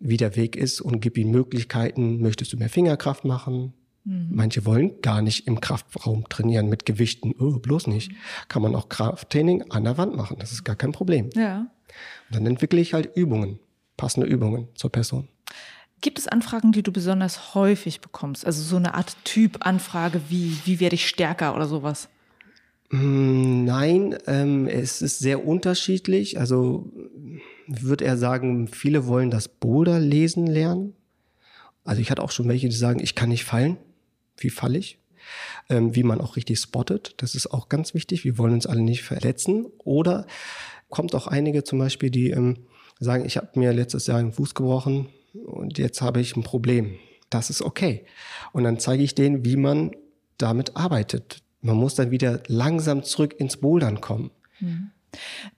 [0.00, 2.20] wie der Weg ist und gebe ihnen Möglichkeiten.
[2.20, 3.72] Möchtest du mehr Fingerkraft machen?
[4.02, 4.26] Mhm.
[4.30, 7.34] Manche wollen gar nicht im Kraftraum trainieren mit Gewichten.
[7.38, 8.10] Oh, bloß nicht.
[8.48, 10.38] Kann man auch Krafttraining an der Wand machen.
[10.40, 11.30] Das ist gar kein Problem.
[11.36, 11.70] Ja.
[12.30, 13.60] Und dann entwickle ich halt Übungen,
[13.96, 15.28] passende Übungen zur Person.
[16.00, 18.46] Gibt es Anfragen, die du besonders häufig bekommst?
[18.46, 22.08] Also so eine Art Typ-Anfrage wie, wie werde ich stärker oder sowas?
[22.90, 26.38] Mm, nein, ähm, es ist sehr unterschiedlich.
[26.38, 26.92] Also
[27.66, 30.94] würde er sagen, viele wollen das Boulder lesen lernen.
[31.84, 33.78] Also ich hatte auch schon welche, die sagen, ich kann nicht fallen
[34.42, 34.98] wie falle ich,
[35.68, 37.14] ähm, wie man auch richtig spottet.
[37.18, 38.24] Das ist auch ganz wichtig.
[38.24, 39.66] Wir wollen uns alle nicht verletzen.
[39.78, 40.26] Oder
[40.88, 42.66] kommt auch einige zum Beispiel, die ähm,
[42.98, 45.08] sagen, ich habe mir letztes Jahr einen Fuß gebrochen
[45.44, 46.98] und jetzt habe ich ein Problem.
[47.30, 48.04] Das ist okay.
[48.52, 49.92] Und dann zeige ich denen, wie man
[50.38, 51.42] damit arbeitet.
[51.60, 54.30] Man muss dann wieder langsam zurück ins Bouldern kommen.
[54.60, 54.90] Mhm.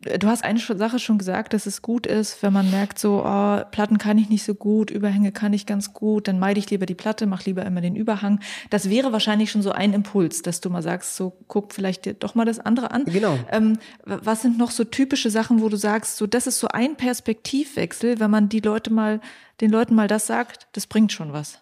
[0.01, 3.61] Du hast eine Sache schon gesagt, dass es gut ist, wenn man merkt, so, oh,
[3.71, 6.87] Platten kann ich nicht so gut, Überhänge kann ich ganz gut, dann meide ich lieber
[6.87, 8.41] die Platte, mach lieber immer den Überhang.
[8.71, 12.35] Das wäre wahrscheinlich schon so ein Impuls, dass du mal sagst, so, guck vielleicht doch
[12.35, 13.05] mal das andere an.
[13.05, 13.39] Genau.
[13.51, 16.97] Ähm, was sind noch so typische Sachen, wo du sagst, so, das ist so ein
[16.97, 19.21] Perspektivwechsel, wenn man die Leute mal,
[19.61, 21.61] den Leuten mal das sagt, das bringt schon was.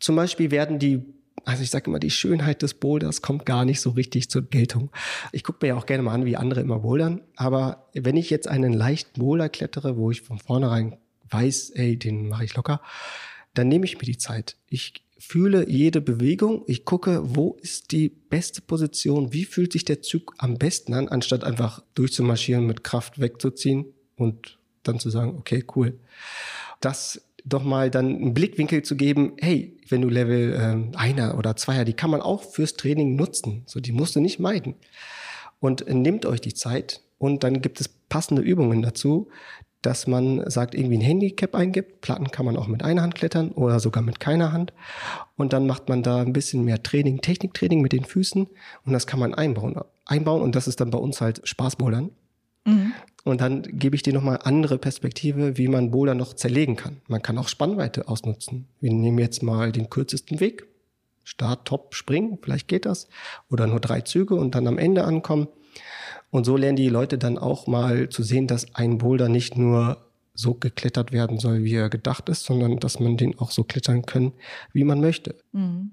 [0.00, 1.13] Zum Beispiel werden die
[1.44, 4.90] also ich sage immer, die Schönheit des Boulders kommt gar nicht so richtig zur Geltung.
[5.32, 7.20] Ich gucke mir ja auch gerne mal an, wie andere immer bouldern.
[7.36, 10.96] Aber wenn ich jetzt einen leichten Boulder klettere, wo ich von vornherein
[11.30, 12.80] weiß, ey, den mache ich locker,
[13.54, 14.56] dann nehme ich mir die Zeit.
[14.68, 16.64] Ich fühle jede Bewegung.
[16.66, 19.32] Ich gucke, wo ist die beste Position?
[19.32, 24.58] Wie fühlt sich der Zug am besten an, anstatt einfach durchzumarschieren, mit Kraft wegzuziehen und
[24.82, 25.98] dann zu sagen, okay, cool.
[26.80, 31.56] Das doch mal dann einen Blickwinkel zu geben, hey, wenn du Level ähm, einer oder
[31.56, 33.62] zweier, die kann man auch fürs Training nutzen.
[33.66, 34.74] So, die musst du nicht meiden.
[35.60, 39.28] Und nehmt euch die Zeit und dann gibt es passende Übungen dazu,
[39.84, 42.00] dass man sagt, irgendwie ein Handicap eingibt.
[42.00, 44.72] Platten kann man auch mit einer Hand klettern oder sogar mit keiner Hand.
[45.36, 48.46] Und dann macht man da ein bisschen mehr Training, Techniktraining mit den Füßen
[48.84, 49.78] und das kann man einbauen.
[50.06, 52.10] Einbauen und das ist dann bei uns halt Spaßbouldern.
[52.64, 52.92] Mhm.
[53.24, 57.00] Und dann gebe ich dir nochmal andere Perspektive, wie man Boulder noch zerlegen kann.
[57.08, 58.68] Man kann auch Spannweite ausnutzen.
[58.80, 60.66] Wir nehmen jetzt mal den kürzesten Weg.
[61.24, 63.08] Start, Top, Springen, vielleicht geht das.
[63.50, 65.48] Oder nur drei Züge und dann am Ende ankommen.
[66.30, 70.04] Und so lernen die Leute dann auch mal zu sehen, dass ein Boulder nicht nur
[70.34, 74.04] so geklettert werden soll, wie er gedacht ist, sondern dass man den auch so klettern
[74.04, 74.32] kann,
[74.72, 75.36] wie man möchte.
[75.52, 75.92] Mhm.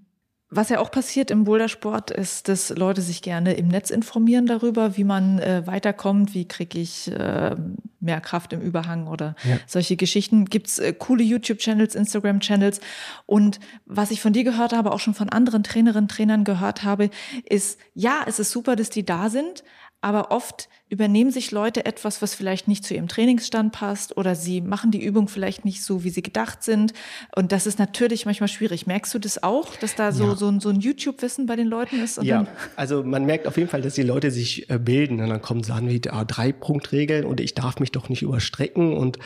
[0.54, 4.98] Was ja auch passiert im Bouldersport, ist, dass Leute sich gerne im Netz informieren darüber,
[4.98, 7.56] wie man äh, weiterkommt, wie kriege ich äh,
[8.02, 9.60] mehr Kraft im Überhang oder ja.
[9.66, 10.44] solche Geschichten.
[10.44, 12.82] Gibt's äh, coole YouTube-Channels, Instagram-Channels.
[13.26, 17.10] Und was ich von dir gehört habe, auch schon von anderen Trainerinnen, Trainern gehört habe,
[17.48, 19.64] ist, ja, es ist super, dass die da sind,
[20.02, 24.60] aber oft übernehmen sich Leute etwas, was vielleicht nicht zu ihrem Trainingsstand passt oder sie
[24.60, 26.94] machen die Übung vielleicht nicht so, wie sie gedacht sind.
[27.36, 28.88] Und das ist natürlich manchmal schwierig.
[28.88, 30.36] Merkst du das auch, dass da so, ja.
[30.36, 32.22] so ein, so ein YouTube-Wissen bei den Leuten ist?
[32.24, 35.42] ja, also man merkt auf jeden Fall, dass die Leute sich äh, bilden und dann
[35.42, 39.18] kommen Sachen wie ah, drei Punktregeln und ich darf mich doch nicht überstrecken und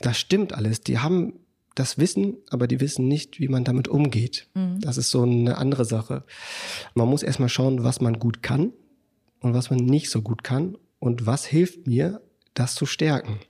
[0.00, 0.80] das stimmt alles.
[0.80, 1.34] Die haben
[1.74, 4.48] das Wissen, aber die wissen nicht, wie man damit umgeht.
[4.54, 4.80] Mhm.
[4.80, 6.24] Das ist so eine andere Sache.
[6.94, 8.72] Man muss erstmal schauen, was man gut kann
[9.42, 12.22] und was man nicht so gut kann und was hilft mir,
[12.54, 13.40] das zu stärken.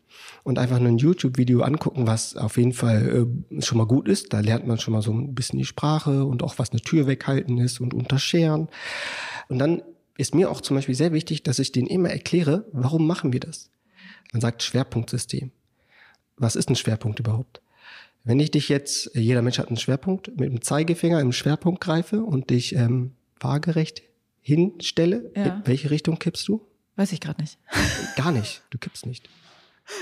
[0.44, 4.32] Und einfach nur ein YouTube-Video angucken, was auf jeden Fall äh, schon mal gut ist.
[4.32, 7.06] Da lernt man schon mal so ein bisschen die Sprache und auch was eine Tür
[7.06, 8.68] weghalten ist und unterscheren.
[9.48, 9.82] Und dann
[10.16, 13.40] ist mir auch zum Beispiel sehr wichtig, dass ich denen immer erkläre, warum machen wir
[13.40, 13.70] das?
[14.32, 15.50] Man sagt Schwerpunktsystem.
[16.36, 17.60] Was ist ein Schwerpunkt überhaupt?
[18.24, 22.22] Wenn ich dich jetzt, jeder Mensch hat einen Schwerpunkt, mit dem Zeigefinger im Schwerpunkt greife
[22.22, 24.02] und dich ähm, waagerecht
[24.42, 25.44] hinstelle, ja.
[25.44, 26.66] in welche Richtung kippst du?
[26.96, 27.58] Weiß ich gerade nicht.
[28.16, 28.62] Gar nicht.
[28.70, 29.28] Du kippst nicht.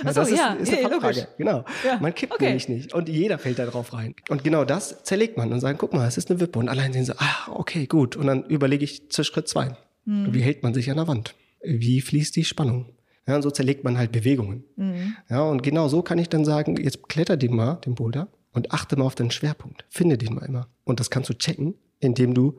[0.04, 1.28] Ja, so, das ist, ja, ist eine nee, Frage.
[1.38, 1.64] Genau.
[1.84, 1.98] Ja.
[2.00, 2.46] Man kippt okay.
[2.46, 2.94] nämlich nicht.
[2.94, 4.14] Und jeder fällt da drauf rein.
[4.28, 6.58] Und genau das zerlegt man und sagt, guck mal, es ist eine Wippe.
[6.58, 8.16] Und allein sehen sie, ah, okay, gut.
[8.16, 9.76] Und dann überlege ich zu Schritt zwei.
[10.04, 10.34] Mhm.
[10.34, 11.34] Wie hält man sich an der Wand?
[11.62, 12.92] Wie fließt die Spannung?
[13.26, 14.64] Ja, und so zerlegt man halt Bewegungen.
[14.76, 15.16] Mhm.
[15.28, 18.72] Ja, und genau so kann ich dann sagen, jetzt kletter den mal, den Boulder, und
[18.72, 19.84] achte mal auf den Schwerpunkt.
[19.88, 20.68] Finde den mal immer.
[20.84, 22.58] Und das kannst du checken, indem du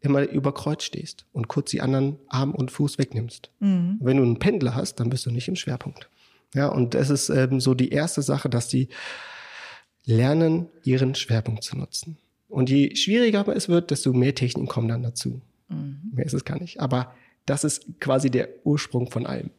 [0.00, 3.50] immer über Kreuz stehst und kurz die anderen Arm und Fuß wegnimmst.
[3.60, 3.98] Mhm.
[4.00, 6.08] Wenn du einen Pendler hast, dann bist du nicht im Schwerpunkt.
[6.54, 8.88] Ja, und das ist ähm, so die erste Sache, dass die
[10.04, 12.16] lernen, ihren Schwerpunkt zu nutzen.
[12.48, 15.40] Und je schwieriger es wird, desto mehr Techniken kommen dann dazu.
[15.68, 16.00] Mhm.
[16.12, 16.80] Mehr ist es gar nicht.
[16.80, 17.14] Aber
[17.46, 19.50] das ist quasi der Ursprung von allem.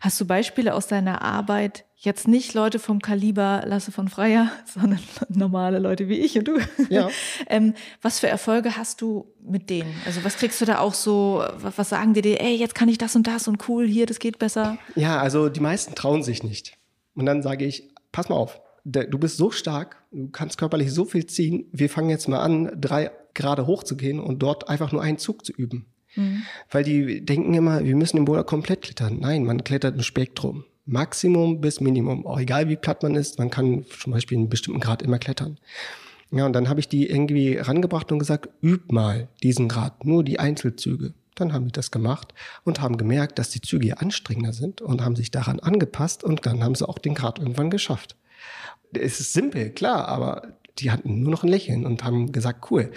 [0.00, 1.84] Hast du Beispiele aus deiner Arbeit?
[1.96, 6.58] Jetzt nicht Leute vom Kaliber Lasse von Freier, sondern normale Leute wie ich und du.
[6.88, 7.08] Ja.
[7.48, 9.92] ähm, was für Erfolge hast du mit denen?
[10.06, 12.98] Also was kriegst du da auch so, was sagen die dir, ey, jetzt kann ich
[12.98, 14.78] das und das und cool, hier, das geht besser?
[14.94, 16.78] Ja, also die meisten trauen sich nicht.
[17.14, 21.04] Und dann sage ich, pass mal auf, du bist so stark, du kannst körperlich so
[21.04, 25.18] viel ziehen, wir fangen jetzt mal an, drei Grade hochzugehen und dort einfach nur einen
[25.18, 25.86] Zug zu üben.
[26.18, 26.42] Mhm.
[26.70, 29.18] Weil die denken immer, wir müssen den Boulder komplett klettern.
[29.20, 30.64] Nein, man klettert im Spektrum.
[30.84, 32.26] Maximum bis Minimum.
[32.26, 35.58] Auch egal wie platt man ist, man kann zum Beispiel einen bestimmten Grad immer klettern.
[36.30, 40.24] Ja, und dann habe ich die irgendwie rangebracht und gesagt, üb mal diesen Grad, nur
[40.24, 41.14] die Einzelzüge.
[41.34, 45.14] Dann haben die das gemacht und haben gemerkt, dass die Züge anstrengender sind und haben
[45.14, 48.16] sich daran angepasst und dann haben sie auch den Grad irgendwann geschafft.
[48.92, 52.90] Es ist simpel, klar, aber die hatten nur noch ein Lächeln und haben gesagt, cool.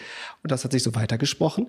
[0.44, 1.68] Und das hat sich so weitergesprochen.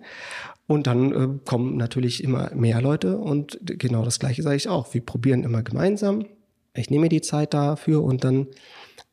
[0.67, 4.93] Und dann äh, kommen natürlich immer mehr Leute und genau das Gleiche sage ich auch.
[4.95, 6.27] Wir probieren immer gemeinsam.
[6.75, 8.47] Ich nehme mir die Zeit dafür und dann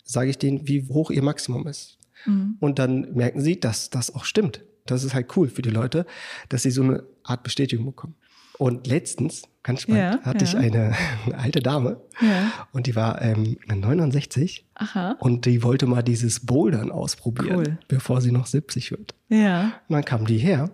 [0.03, 1.97] sage ich denen, wie hoch ihr Maximum ist.
[2.25, 2.57] Mhm.
[2.59, 4.63] Und dann merken sie, dass das auch stimmt.
[4.85, 6.05] Das ist halt cool für die Leute,
[6.49, 8.15] dass sie so eine Art Bestätigung bekommen.
[8.59, 10.51] Und letztens, ganz spannend, ja, hatte ja.
[10.51, 10.93] ich eine,
[11.25, 12.51] eine, alte Dame ja.
[12.73, 15.15] und die war ähm, 69 Aha.
[15.19, 17.77] und die wollte mal dieses Bouldern ausprobieren, cool.
[17.87, 19.15] bevor sie noch 70 wird.
[19.29, 19.71] Ja.
[19.87, 20.71] Und dann kam die her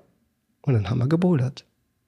[0.63, 1.63] und dann haben wir gebouldert.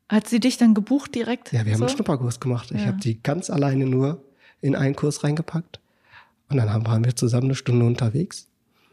[0.09, 1.53] Hat sie dich dann gebucht direkt?
[1.53, 1.85] Ja, wir haben so?
[1.85, 2.71] einen Schnupperkurs gemacht.
[2.71, 4.25] Ich habe die ganz alleine nur
[4.61, 5.79] in einen Kurs reingepackt
[6.49, 8.47] und dann waren wir zusammen eine Stunde unterwegs.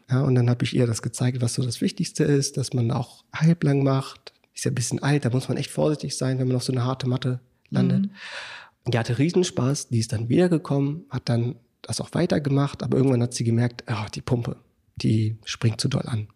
[0.07, 2.91] Ja, und dann habe ich ihr das gezeigt, was so das Wichtigste ist, dass man
[2.91, 6.47] auch halblang macht, ist ja ein bisschen alt, da muss man echt vorsichtig sein, wenn
[6.47, 7.39] man auf so eine harte Matte
[7.69, 8.03] landet.
[8.03, 8.11] Mhm.
[8.85, 13.21] Und die hatte Riesenspaß, die ist dann wiedergekommen, hat dann das auch weitergemacht, aber irgendwann
[13.21, 14.57] hat sie gemerkt, oh, die Pumpe,
[14.95, 16.27] die springt zu doll an.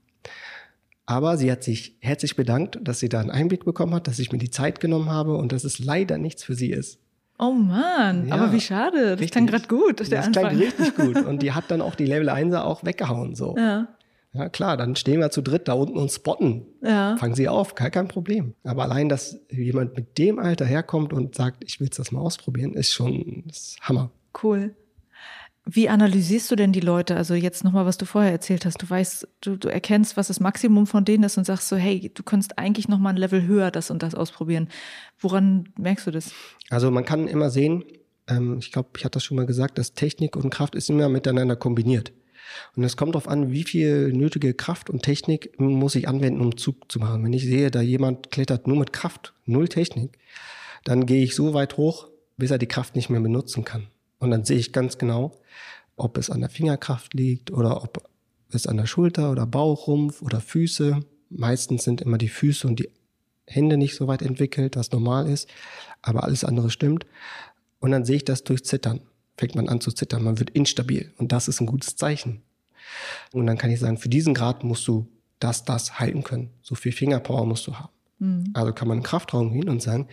[1.06, 4.32] Aber sie hat sich herzlich bedankt, dass sie da einen Einblick bekommen hat, dass ich
[4.32, 7.00] mir die Zeit genommen habe und dass es leider nichts für sie ist.
[7.40, 9.12] Oh Mann, Ja, aber wie schade.
[9.12, 9.32] Das richtig.
[9.32, 10.00] klang gerade gut.
[10.02, 10.60] Der Das klang Anfang.
[10.60, 11.16] richtig gut.
[11.26, 13.34] Und die hat dann auch die Level 1er auch weggehauen.
[13.34, 13.56] So.
[13.58, 13.88] Ja,
[14.34, 16.66] Ja, klar, dann stehen wir zu dritt da unten und spotten.
[16.84, 17.18] ja.
[17.18, 18.54] Fangen sie auf, gar kein Problem.
[18.64, 22.74] Aber allein, dass jemand mit dem Alter herkommt und sagt, ich will das mal ausprobieren,
[22.74, 24.12] ist schon ist Hammer.
[24.44, 24.76] Cool.
[25.66, 27.16] Wie analysierst du denn die Leute?
[27.16, 28.82] Also jetzt nochmal, was du vorher erzählt hast.
[28.82, 32.12] Du weißt, du, du erkennst, was das Maximum von denen ist und sagst so, hey,
[32.14, 34.70] du könntest eigentlich nochmal ein Level höher das und das ausprobieren.
[35.20, 36.32] Woran merkst du das?
[36.70, 37.84] Also man kann immer sehen,
[38.28, 41.10] ähm, ich glaube, ich hatte das schon mal gesagt, dass Technik und Kraft ist immer
[41.10, 42.14] miteinander kombiniert.
[42.76, 46.58] Und es kommt darauf an, wie viel nötige Kraft und Technik muss ich anwenden, um
[46.58, 47.24] Zug zu machen.
[47.24, 50.18] Wenn ich sehe, da jemand klettert nur mit Kraft, null Technik,
[50.84, 52.08] dann gehe ich so weit hoch,
[52.38, 53.88] bis er die Kraft nicht mehr benutzen kann.
[54.20, 55.40] Und dann sehe ich ganz genau,
[55.96, 58.10] ob es an der Fingerkraft liegt oder ob
[58.52, 61.02] es an der Schulter oder Bauch, Rumpf oder Füße.
[61.30, 62.90] Meistens sind immer die Füße und die
[63.46, 65.50] Hände nicht so weit entwickelt, was normal ist,
[66.02, 67.06] aber alles andere stimmt.
[67.80, 69.02] Und dann sehe ich das durch Zittern.
[69.40, 72.42] Fängt man an zu zittern, man wird instabil und das ist ein gutes Zeichen.
[73.32, 75.08] Und dann kann ich sagen, für diesen Grad musst du
[75.40, 76.50] das, das halten können.
[76.62, 77.88] So viel Fingerpower musst du haben.
[78.54, 80.10] Also kann man in den Kraftraum gehen und sagen,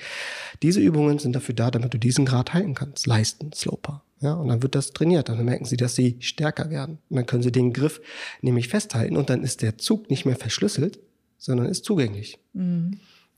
[0.62, 3.08] diese Übungen sind dafür da, damit du diesen Grad halten kannst.
[3.08, 4.04] Leisten, Sloper.
[4.20, 5.28] Ja, und dann wird das trainiert.
[5.28, 6.98] Dann merken sie, dass sie stärker werden.
[7.10, 8.00] Und dann können sie den Griff
[8.42, 11.00] nämlich festhalten und dann ist der Zug nicht mehr verschlüsselt,
[11.36, 12.38] sondern ist zugänglich.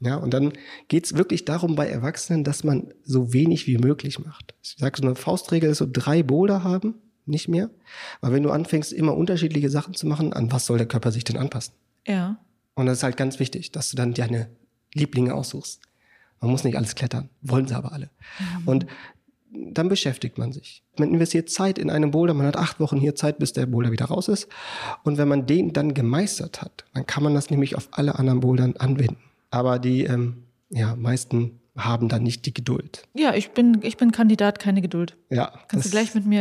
[0.00, 0.52] Ja, und dann
[0.86, 4.54] geht's wirklich darum bei Erwachsenen, dass man so wenig wie möglich macht.
[4.62, 6.94] Ich sage so eine Faustregel ist so drei Boulder haben,
[7.26, 7.70] nicht mehr.
[8.20, 11.24] Weil wenn du anfängst, immer unterschiedliche Sachen zu machen, an was soll der Körper sich
[11.24, 11.74] denn anpassen?
[12.06, 12.38] Ja.
[12.74, 14.48] Und das ist halt ganz wichtig, dass du dann deine
[14.94, 15.80] Lieblinge aussuchst.
[16.40, 18.10] Man muss nicht alles klettern, wollen sie aber alle.
[18.64, 18.86] Und
[19.52, 20.84] dann beschäftigt man sich.
[20.98, 23.90] Man investiert Zeit in einen Boulder, man hat acht Wochen hier Zeit, bis der Boulder
[23.90, 24.48] wieder raus ist.
[25.02, 28.40] Und wenn man den dann gemeistert hat, dann kann man das nämlich auf alle anderen
[28.40, 29.18] Bouldern anwenden.
[29.50, 33.04] Aber die ähm, ja, meisten haben dann nicht die Geduld.
[33.14, 35.16] Ja, ich bin, ich bin Kandidat, keine Geduld.
[35.30, 36.40] Ja, Kannst du gleich mit mir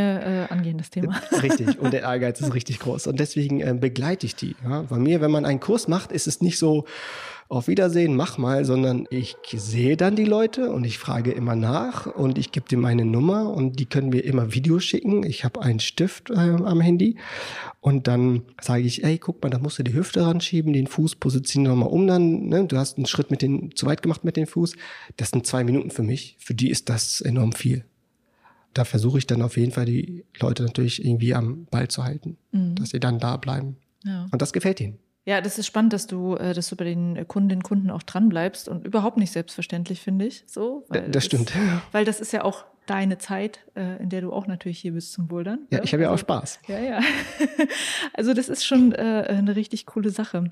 [0.50, 1.22] äh, angehen, das Thema.
[1.44, 3.08] Richtig, und der Ehrgeiz ist richtig groß.
[3.08, 4.56] Und deswegen äh, begleite ich die.
[4.64, 4.82] Ja.
[4.84, 6.86] Bei mir, wenn man einen Kurs macht, ist es nicht so,
[7.50, 12.06] auf Wiedersehen, mach mal, sondern ich sehe dann die Leute und ich frage immer nach
[12.06, 15.24] und ich gebe dir meine Nummer und die können mir immer Videos schicken.
[15.24, 17.18] Ich habe einen Stift äh, am Handy
[17.80, 21.16] und dann sage ich, ey, guck mal, da musst du die Hüfte ranschieben, den Fuß
[21.16, 22.48] positionieren nochmal um dann.
[22.48, 22.66] Ne?
[22.66, 24.76] Du hast einen Schritt mit den, zu weit gemacht mit dem Fuß.
[25.16, 26.36] Das sind zwei Minuten für mich.
[26.40, 27.86] Für die ist das enorm viel
[28.74, 32.38] da versuche ich dann auf jeden Fall die Leute natürlich irgendwie am Ball zu halten,
[32.76, 33.78] dass sie dann da bleiben.
[34.04, 34.28] Ja.
[34.32, 35.00] Und das gefällt ihnen.
[35.28, 38.02] Ja, das ist spannend, dass du, äh, dass du bei den Kundinnen und Kunden auch
[38.02, 40.44] dran bleibst und überhaupt nicht selbstverständlich, finde ich.
[40.48, 41.52] So, weil das stimmt.
[41.92, 45.12] weil das ist ja auch deine Zeit, äh, in der du auch natürlich hier bist
[45.12, 45.68] zum Bouldern.
[45.70, 46.60] Ja, ich habe ja auch Also- Spaß.
[46.68, 47.00] Ja, ja.
[48.14, 50.48] Also das ist schon äh, eine richtig coole Sache.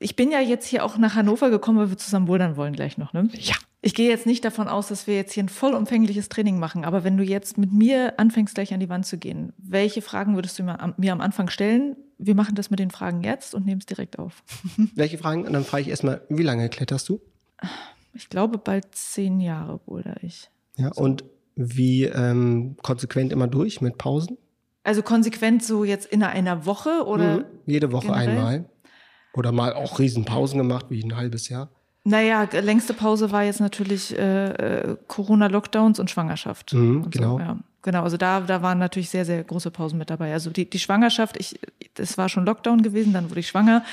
[0.00, 2.98] Ich bin ja jetzt hier auch nach Hannover gekommen, weil wir zusammen bouldern wollen gleich
[2.98, 3.28] noch, ne?
[3.34, 3.54] Ja.
[3.80, 7.04] Ich gehe jetzt nicht davon aus, dass wir jetzt hier ein vollumfängliches Training machen, aber
[7.04, 10.58] wenn du jetzt mit mir anfängst, gleich an die Wand zu gehen, welche Fragen würdest
[10.58, 11.94] du mir am Anfang stellen?
[12.18, 14.42] Wir machen das mit den Fragen jetzt und nehmen es direkt auf.
[14.94, 15.46] Welche Fragen?
[15.46, 17.20] Und dann frage ich erstmal, wie lange kletterst du?
[18.14, 20.50] Ich glaube, bald zehn Jahre boulder ich.
[20.76, 24.38] Ja, und wie ähm, konsequent immer durch mit Pausen?
[24.84, 27.38] Also konsequent so jetzt in einer Woche oder?
[27.38, 27.44] Mhm.
[27.66, 28.28] Jede Woche generell?
[28.28, 28.70] einmal.
[29.34, 31.70] Oder mal auch Riesenpausen gemacht, wie ein halbes Jahr.
[32.04, 36.72] Naja, längste Pause war jetzt natürlich äh, äh, Corona-Lockdowns und Schwangerschaft.
[36.72, 37.36] Mhm, und genau.
[37.36, 37.58] So, ja.
[37.82, 40.32] Genau, also da, da waren natürlich sehr, sehr große Pausen mit dabei.
[40.32, 41.58] Also die, die Schwangerschaft, ich,
[41.94, 43.84] das war schon Lockdown gewesen, dann wurde ich schwanger,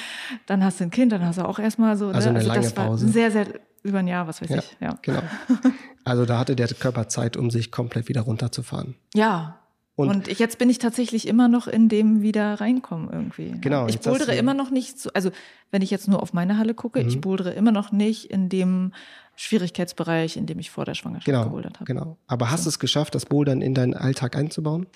[0.48, 2.08] dann hast du ein Kind, dann hast du auch erstmal so.
[2.08, 2.40] Also ne?
[2.40, 3.08] eine lange das war Pause.
[3.10, 3.46] Sehr, sehr
[3.84, 4.78] über ein Jahr, was weiß Ja, ich.
[4.82, 4.98] Ja.
[5.02, 5.22] genau.
[6.04, 8.96] Also da hatte der Körper Zeit, um sich komplett wieder runterzufahren.
[9.14, 9.60] ja.
[9.98, 13.56] Und- Und, ich, jetzt bin ich tatsächlich immer noch in dem wieder reinkommen irgendwie.
[13.62, 15.32] Genau, Ich bouldere immer noch nicht so, also
[15.72, 17.08] wenn ich jetzt nur auf meine Halle gucke, Mhm.
[17.08, 18.92] ich bouldere immer noch nicht in dem
[19.36, 21.86] Schwierigkeitsbereich, in dem ich vor der Schwangerschaft Genau, gebouldert habe.
[21.86, 22.18] genau.
[22.28, 24.88] Aber hast du es geschafft, das Bouldern in deinen Alltag einzubauen?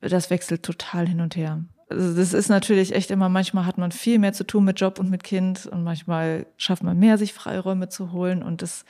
[0.00, 1.64] das wechselt total hin und her.
[1.88, 4.98] Also das ist natürlich echt immer, manchmal hat man viel mehr zu tun mit Job
[4.98, 8.84] und mit Kind und manchmal schafft man mehr, sich Freiräume zu holen und das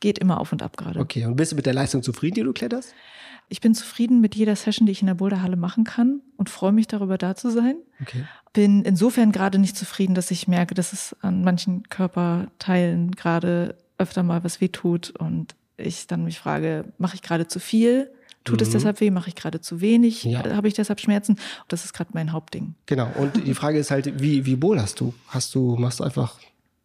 [0.00, 1.00] geht immer auf und ab gerade.
[1.00, 2.94] Okay, und bist du mit der Leistung zufrieden, die du kletterst?
[3.48, 6.72] Ich bin zufrieden mit jeder Session, die ich in der Boulderhalle machen kann und freue
[6.72, 7.76] mich darüber, da zu sein.
[8.02, 8.24] Okay.
[8.52, 14.22] Bin insofern gerade nicht zufrieden, dass ich merke, dass es an manchen Körperteilen gerade öfter
[14.22, 18.10] mal was wehtut und ich dann mich frage, mache ich gerade zu viel?
[18.44, 18.72] Tut es Mhm.
[18.72, 19.10] deshalb weh?
[19.10, 20.24] Mache ich gerade zu wenig?
[20.24, 20.42] Ja.
[20.56, 21.36] Habe ich deshalb Schmerzen?
[21.68, 22.74] Das ist gerade mein Hauptding.
[22.86, 23.10] Genau.
[23.18, 25.12] Und die Frage ist halt, wie, wie boulderst du?
[25.28, 26.38] Hast du, machst du einfach,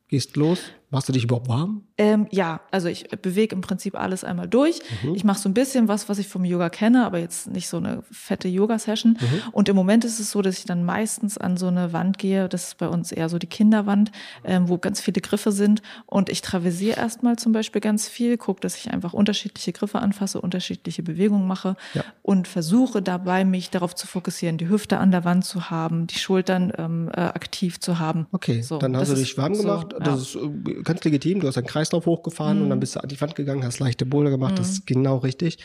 [0.09, 0.59] gehst los,
[0.95, 1.81] Machst du dich überhaupt warm?
[1.97, 4.79] Ähm, ja, also ich bewege im Prinzip alles einmal durch.
[5.03, 5.13] Mhm.
[5.13, 7.75] Ich mache so ein bisschen was, was ich vom Yoga kenne, aber jetzt nicht so
[7.75, 9.17] eine fette Yoga-Session.
[9.19, 9.41] Mhm.
[9.51, 12.47] Und im Moment ist es so, dass ich dann meistens an so eine Wand gehe,
[12.47, 14.13] das ist bei uns eher so die Kinderwand,
[14.45, 15.81] ähm, wo ganz viele Griffe sind.
[16.05, 20.39] Und ich traversiere erstmal zum Beispiel ganz viel, gucke, dass ich einfach unterschiedliche Griffe anfasse,
[20.39, 22.05] unterschiedliche Bewegungen mache ja.
[22.21, 26.19] und versuche dabei, mich darauf zu fokussieren, die Hüfte an der Wand zu haben, die
[26.19, 28.27] Schultern ähm, äh, aktiv zu haben.
[28.31, 29.87] Okay, so, dann hast du dich warm gemacht.
[29.91, 30.05] So, ja.
[30.05, 31.39] Das ist äh, ganz legitim.
[31.39, 32.63] Du hast einen Kreislauf hochgefahren mhm.
[32.63, 34.53] und dann bist du an die Wand gegangen, hast leichte Boulder gemacht.
[34.53, 34.57] Mhm.
[34.57, 35.57] Das ist genau richtig.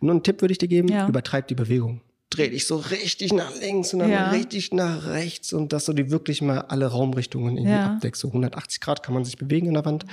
[0.00, 1.08] Nur einen Tipp würde ich dir geben, ja.
[1.08, 2.00] übertreib die Bewegung.
[2.30, 4.30] Dreh dich so richtig nach links und dann ja.
[4.30, 7.94] richtig nach rechts und dass du die wirklich mal alle Raumrichtungen irgendwie ja.
[7.94, 8.20] abdeckst.
[8.20, 10.06] So 180 Grad kann man sich bewegen in der Wand.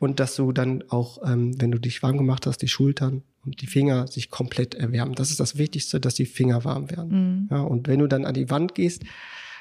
[0.00, 3.62] Und dass du dann auch, ähm, wenn du dich warm gemacht hast, die Schultern und
[3.62, 5.14] die Finger sich komplett erwärmen.
[5.14, 7.10] Das ist das Wichtigste, dass die Finger warm werden.
[7.10, 7.48] Mhm.
[7.50, 9.04] Ja, und wenn du dann an die Wand gehst,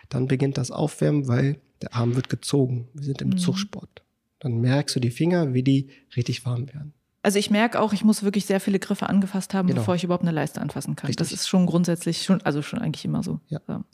[0.09, 2.87] dann beginnt das Aufwärmen, weil der Arm wird gezogen.
[2.93, 3.37] Wir sind im mhm.
[3.37, 4.04] Zugsport.
[4.45, 6.93] Dann merkst du die Finger, wie die richtig warm werden.
[7.23, 9.79] Also ich merke auch, ich muss wirklich sehr viele Griffe angefasst haben, genau.
[9.79, 11.07] bevor ich überhaupt eine Leiste anfassen kann.
[11.07, 11.27] Richtig.
[11.27, 13.39] Das ist schon grundsätzlich schon, also schon eigentlich immer so.
[13.47, 13.59] Ja.
[13.65, 13.85] Und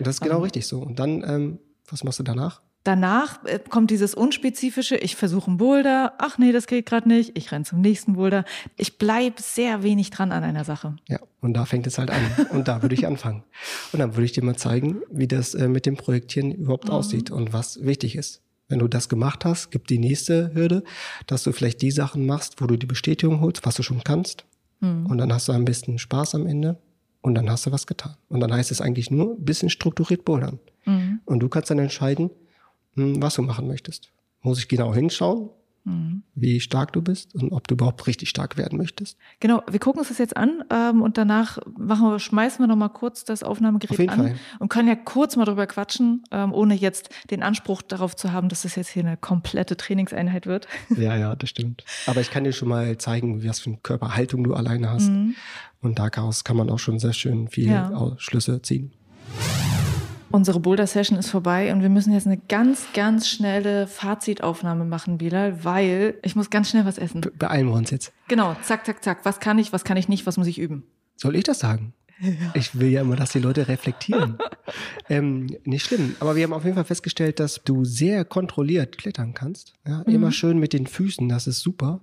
[0.00, 0.42] das ist genau ähm.
[0.42, 0.80] richtig so.
[0.80, 1.58] Und dann, ähm,
[1.88, 2.60] was machst du danach?
[2.82, 7.38] Danach äh, kommt dieses unspezifische, ich versuche einen Boulder, ach nee, das geht gerade nicht,
[7.38, 8.44] ich renne zum nächsten Boulder.
[8.76, 10.96] Ich bleibe sehr wenig dran an einer Sache.
[11.06, 12.22] Ja, und da fängt es halt an.
[12.50, 13.44] Und da würde ich anfangen.
[13.92, 16.94] Und dann würde ich dir mal zeigen, wie das äh, mit dem Projektieren überhaupt mhm.
[16.94, 18.42] aussieht und was wichtig ist.
[18.68, 20.84] Wenn du das gemacht hast, gibt die nächste Hürde,
[21.26, 24.44] dass du vielleicht die Sachen machst, wo du die Bestätigung holst, was du schon kannst.
[24.80, 25.06] Mhm.
[25.06, 26.78] Und dann hast du ein bisschen Spaß am Ende
[27.22, 28.14] und dann hast du was getan.
[28.28, 30.58] Und dann heißt es eigentlich nur ein bisschen strukturiert bouldern.
[30.84, 31.20] Mhm.
[31.24, 32.30] Und du kannst dann entscheiden,
[32.94, 34.10] hm, was du machen möchtest.
[34.42, 35.50] Muss ich genau hinschauen,
[35.88, 36.22] mhm.
[36.34, 39.18] wie stark du bist und ob du überhaupt richtig stark werden möchtest.
[39.40, 42.76] Genau, wir gucken uns das jetzt an ähm, und danach machen wir, schmeißen wir noch
[42.76, 44.34] mal kurz das Aufnahmegerät an Fall.
[44.58, 48.48] und können ja kurz mal drüber quatschen, ähm, ohne jetzt den Anspruch darauf zu haben,
[48.48, 50.66] dass das jetzt hier eine komplette Trainingseinheit wird.
[50.98, 51.84] Ja, ja, das stimmt.
[52.06, 55.10] Aber ich kann dir schon mal zeigen, was für eine Körperhaltung du alleine hast.
[55.10, 55.36] Mhm.
[55.80, 58.14] Und daraus kann man auch schon sehr schön viele ja.
[58.18, 58.92] Schlüsse ziehen.
[60.30, 65.64] Unsere Boulder-Session ist vorbei und wir müssen jetzt eine ganz, ganz schnelle Fazitaufnahme machen, Bilal,
[65.64, 67.22] weil ich muss ganz schnell was essen.
[67.22, 68.12] Be beeilen wir uns jetzt.
[68.28, 69.24] Genau, zack, zack, zack.
[69.24, 70.84] Was kann ich, was kann ich nicht, was muss ich üben?
[71.16, 71.94] Soll ich das sagen?
[72.20, 72.32] Ja.
[72.54, 74.38] Ich will ja immer, dass die Leute reflektieren.
[75.08, 76.16] ähm, nicht schlimm.
[76.20, 79.74] Aber wir haben auf jeden Fall festgestellt, dass du sehr kontrolliert klettern kannst.
[79.86, 80.14] Ja, mhm.
[80.14, 82.00] Immer schön mit den Füßen, das ist super.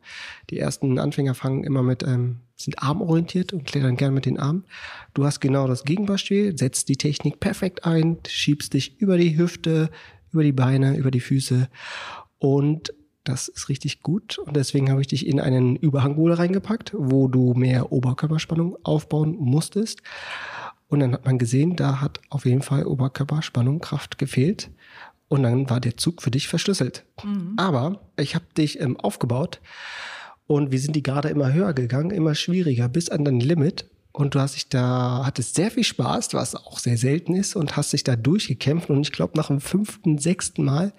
[0.50, 4.66] Die ersten Anfänger fangen immer mit, ähm, sind armorientiert und klettern gern mit den Armen.
[5.14, 9.90] Du hast genau das Gegenbeispiel, setzt die Technik perfekt ein, schiebst dich über die Hüfte,
[10.32, 11.70] über die Beine, über die Füße
[12.40, 12.94] und
[13.26, 17.54] das ist richtig gut und deswegen habe ich dich in einen Überhangbohle reingepackt, wo du
[17.54, 20.02] mehr Oberkörperspannung aufbauen musstest.
[20.88, 24.70] Und dann hat man gesehen, da hat auf jeden Fall Oberkörperspannung, Kraft gefehlt.
[25.28, 27.04] Und dann war der Zug für dich verschlüsselt.
[27.24, 27.56] Mhm.
[27.58, 29.60] Aber ich habe dich ähm, aufgebaut
[30.48, 33.90] und wir sind die gerade immer höher gegangen, immer schwieriger, bis an dein Limit.
[34.12, 37.76] Und du hast dich da, hattest sehr viel Spaß, was auch sehr selten ist, und
[37.76, 38.90] hast dich da durchgekämpft.
[38.90, 40.94] Und ich glaube, nach dem fünften, sechsten Mal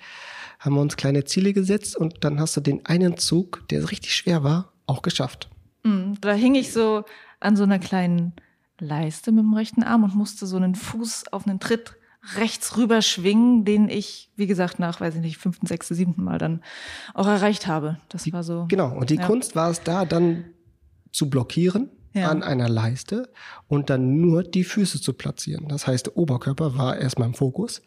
[0.59, 4.14] haben wir uns kleine Ziele gesetzt und dann hast du den einen Zug, der richtig
[4.14, 5.48] schwer war, auch geschafft.
[5.84, 7.04] Mhm, da hing ich so
[7.40, 8.32] an so einer kleinen
[8.78, 11.96] Leiste mit dem rechten Arm und musste so einen Fuß auf einen Tritt
[12.34, 16.38] rechts rüber schwingen, den ich, wie gesagt, nach, weiß ich nicht, fünften, sechsten, siebten Mal
[16.38, 16.62] dann
[17.14, 17.98] auch erreicht habe.
[18.09, 18.66] Das die, war so.
[18.68, 18.96] Genau.
[18.96, 19.26] Und die ja.
[19.26, 20.46] Kunst war es da, dann
[21.12, 22.28] zu blockieren ja.
[22.28, 23.30] an einer Leiste
[23.68, 25.68] und dann nur die Füße zu platzieren.
[25.68, 27.82] Das heißt, der Oberkörper war erstmal im Fokus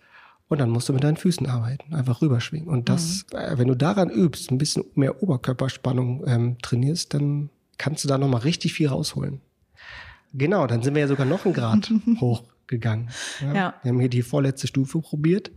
[0.50, 2.68] und dann musst du mit deinen Füßen arbeiten, einfach rüberschwingen.
[2.68, 3.38] Und das, mhm.
[3.38, 8.18] äh, wenn du daran übst, ein bisschen mehr Oberkörperspannung ähm, trainierst, dann kannst du da
[8.18, 9.42] nochmal richtig viel rausholen.
[10.34, 13.10] Genau, dann sind wir ja sogar noch einen Grad hochgegangen.
[13.42, 13.54] Ja?
[13.54, 13.74] ja.
[13.84, 15.52] Wir haben hier die vorletzte Stufe probiert.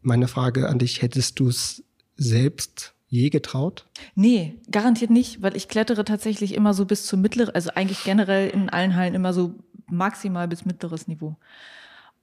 [0.00, 1.82] Meine Frage an dich, hättest du es
[2.16, 3.86] selbst je getraut?
[4.14, 8.48] Nee, garantiert nicht, weil ich klettere tatsächlich immer so bis zum mittleren, also eigentlich generell
[8.50, 9.54] in allen Hallen immer so
[9.88, 11.36] maximal bis mittleres Niveau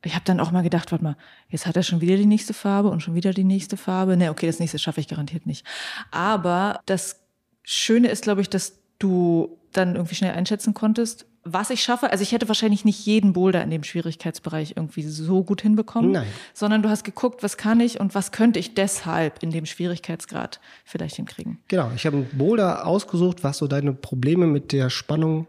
[0.04, 1.18] ich habe dann auch mal gedacht, warte mal,
[1.50, 4.18] jetzt hat er schon wieder die nächste Farbe und schon wieder die nächste Farbe.
[4.18, 5.66] Nee, okay, das nächste schaffe ich garantiert nicht.
[6.12, 7.22] Aber das
[7.64, 12.10] Schöne ist, glaube ich, dass du dann irgendwie schnell einschätzen konntest, was ich schaffe.
[12.10, 16.28] Also ich hätte wahrscheinlich nicht jeden Boulder in dem Schwierigkeitsbereich irgendwie so gut hinbekommen, Nein.
[16.54, 20.60] sondern du hast geguckt, was kann ich und was könnte ich deshalb in dem Schwierigkeitsgrad
[20.86, 21.60] vielleicht hinkriegen.
[21.68, 25.48] Genau, ich habe einen Boulder ausgesucht, was so deine Probleme mit der Spannung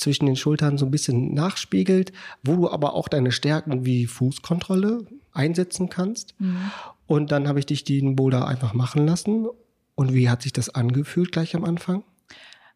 [0.00, 5.06] zwischen den Schultern so ein bisschen nachspiegelt, wo du aber auch deine Stärken wie Fußkontrolle
[5.32, 6.34] einsetzen kannst.
[6.38, 6.70] Mhm.
[7.06, 9.46] Und dann habe ich dich den Boulder einfach machen lassen.
[9.94, 12.02] Und wie hat sich das angefühlt gleich am Anfang?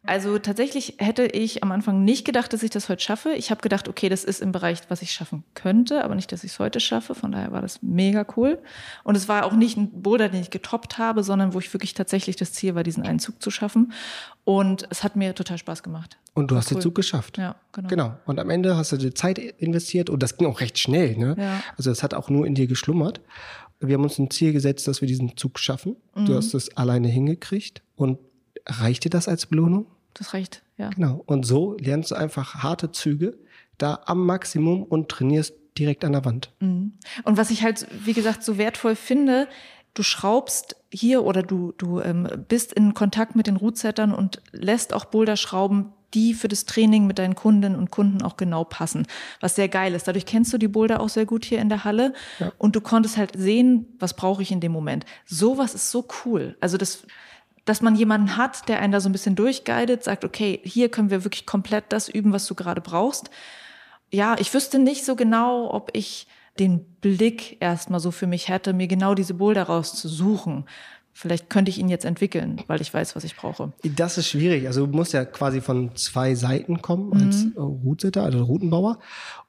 [0.05, 3.33] Also tatsächlich hätte ich am Anfang nicht gedacht, dass ich das heute schaffe.
[3.33, 6.43] Ich habe gedacht, okay, das ist im Bereich, was ich schaffen könnte, aber nicht, dass
[6.43, 7.15] ich es heute schaffe.
[7.15, 8.59] Von daher war das mega cool.
[9.03, 11.93] Und es war auch nicht ein Boulder, den ich getoppt habe, sondern wo ich wirklich
[11.93, 13.93] tatsächlich das Ziel war, diesen einen Zug zu schaffen.
[14.43, 16.17] Und es hat mir total Spaß gemacht.
[16.33, 16.77] Und du hast cool.
[16.77, 17.37] den Zug geschafft.
[17.37, 17.87] Ja, genau.
[17.87, 18.17] Genau.
[18.25, 21.17] Und am Ende hast du die Zeit investiert und das ging auch recht schnell.
[21.17, 21.35] Ne?
[21.37, 21.63] Ja.
[21.77, 23.21] Also es hat auch nur in dir geschlummert.
[23.79, 25.95] Wir haben uns ein Ziel gesetzt, dass wir diesen Zug schaffen.
[26.15, 26.25] Mhm.
[26.25, 27.81] Du hast es alleine hingekriegt.
[27.95, 28.19] Und
[28.67, 29.85] reicht dir das als Belohnung?
[30.15, 30.89] Das reicht, ja.
[30.89, 31.21] Genau.
[31.25, 33.37] Und so lernst du einfach harte Züge
[33.77, 36.51] da am Maximum und trainierst direkt an der Wand.
[36.59, 36.93] Mhm.
[37.23, 39.47] Und was ich halt, wie gesagt, so wertvoll finde,
[39.93, 44.93] du schraubst hier oder du, du ähm, bist in Kontakt mit den Rootsettern und lässt
[44.93, 49.05] auch Boulder schrauben, die für das Training mit deinen Kundinnen und Kunden auch genau passen,
[49.41, 50.07] was sehr geil ist.
[50.07, 52.53] Dadurch kennst du die Boulder auch sehr gut hier in der Halle ja.
[52.57, 55.05] und du konntest halt sehen, was brauche ich in dem Moment.
[55.25, 56.55] Sowas ist so cool.
[56.61, 57.05] Also das
[57.65, 61.09] dass man jemanden hat, der einen da so ein bisschen durchguidet, sagt, okay, hier können
[61.09, 63.29] wir wirklich komplett das üben, was du gerade brauchst.
[64.11, 66.27] Ja, ich wüsste nicht so genau, ob ich
[66.59, 70.65] den Blick erstmal so für mich hätte, mir genau diese Boulder rauszusuchen.
[71.17, 73.71] Vielleicht könnte ich ihn jetzt entwickeln, weil ich weiß, was ich brauche.
[73.83, 74.67] Das ist schwierig.
[74.67, 77.53] Also du musst ja quasi von zwei Seiten kommen als mhm.
[77.55, 78.99] Routsitter, also Routenbauer.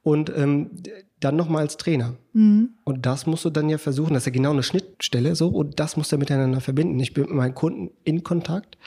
[0.05, 0.71] Und ähm,
[1.19, 2.15] dann nochmal als Trainer.
[2.35, 2.71] Mhm.
[2.85, 5.81] Und das musst du dann ja versuchen, das ist ja genau eine Schnittstelle so, und
[5.81, 7.01] das musst du miteinander verbinden.
[7.01, 8.79] Ich bin mit meinen Kunden in Kontakt,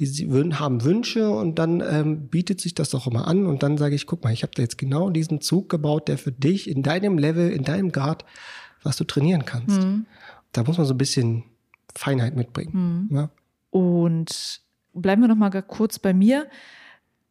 [0.00, 3.94] die haben Wünsche und dann ähm, bietet sich das doch immer an und dann sage
[3.94, 6.82] ich, guck mal, ich habe da jetzt genau diesen Zug gebaut, der für dich in
[6.82, 8.24] deinem Level, in deinem Grad,
[8.82, 9.80] was du trainieren kannst.
[9.84, 10.06] Mhm.
[10.50, 11.44] Da muss man so ein bisschen
[11.96, 13.08] Feinheit mitbringen.
[13.10, 13.16] Mhm.
[13.16, 13.30] Ja.
[13.70, 14.60] Und
[14.92, 16.48] bleiben wir noch mal kurz bei mir.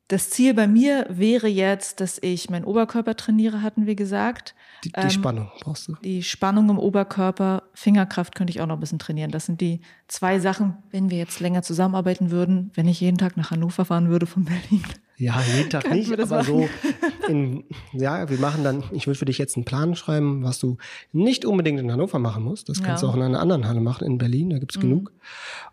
[0.09, 4.53] Das Ziel bei mir wäre jetzt, dass ich meinen Oberkörper trainiere, hatten wir gesagt.
[4.83, 5.95] Die, die ähm, Spannung brauchst du.
[6.03, 9.31] Die Spannung im Oberkörper, Fingerkraft könnte ich auch noch ein bisschen trainieren.
[9.31, 13.37] Das sind die zwei Sachen, wenn wir jetzt länger zusammenarbeiten würden, wenn ich jeden Tag
[13.37, 14.83] nach Hannover fahren würde von Berlin.
[15.17, 16.45] Ja, jeden Tag nicht, aber machen.
[16.45, 16.69] so
[17.27, 20.77] in, ja, wir machen dann, ich will für dich jetzt einen Plan schreiben, was du
[21.11, 22.69] nicht unbedingt in Hannover machen musst.
[22.69, 23.07] Das kannst ja.
[23.07, 24.81] du auch in einer anderen Halle machen, in Berlin, da gibt's mhm.
[24.81, 25.13] genug.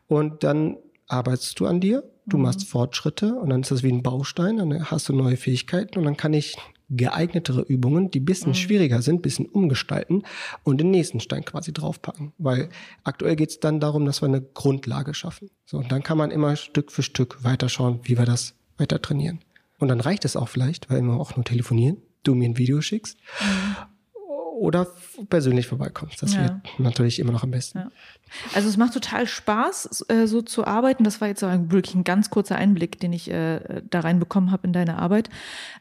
[0.08, 0.76] Und dann
[1.08, 2.44] arbeitest du an dir, du mhm.
[2.44, 6.04] machst Fortschritte und dann ist das wie ein Baustein, dann hast du neue Fähigkeiten und
[6.04, 6.56] dann kann ich
[6.90, 8.56] geeignetere Übungen, die bisschen mhm.
[8.56, 10.24] schwieriger sind, bisschen umgestalten
[10.64, 12.32] und den nächsten Stein quasi draufpacken.
[12.38, 12.68] Weil
[13.04, 15.50] aktuell geht es dann darum, dass wir eine Grundlage schaffen.
[15.64, 19.40] So, und dann kann man immer Stück für Stück weiterschauen, wie wir das weiter trainieren.
[19.78, 22.80] Und dann reicht es auch vielleicht, weil wir auch nur telefonieren, du mir ein Video
[22.80, 23.18] schickst.
[23.40, 23.76] Mhm
[24.60, 24.86] oder
[25.30, 26.22] persönlich vorbeikommst.
[26.22, 26.42] Das ja.
[26.42, 27.78] wird natürlich immer noch am besten.
[27.78, 27.90] Ja.
[28.54, 31.02] Also es macht total Spaß, äh, so zu arbeiten.
[31.02, 34.74] Das war jetzt wirklich ein ganz kurzer Einblick, den ich äh, da reinbekommen habe in
[34.74, 35.30] deine Arbeit.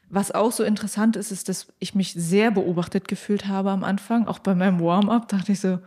[0.09, 4.27] Was auch so interessant ist, ist, dass ich mich sehr beobachtet gefühlt habe am Anfang.
[4.27, 5.79] Auch bei meinem Warm-up dachte ich so,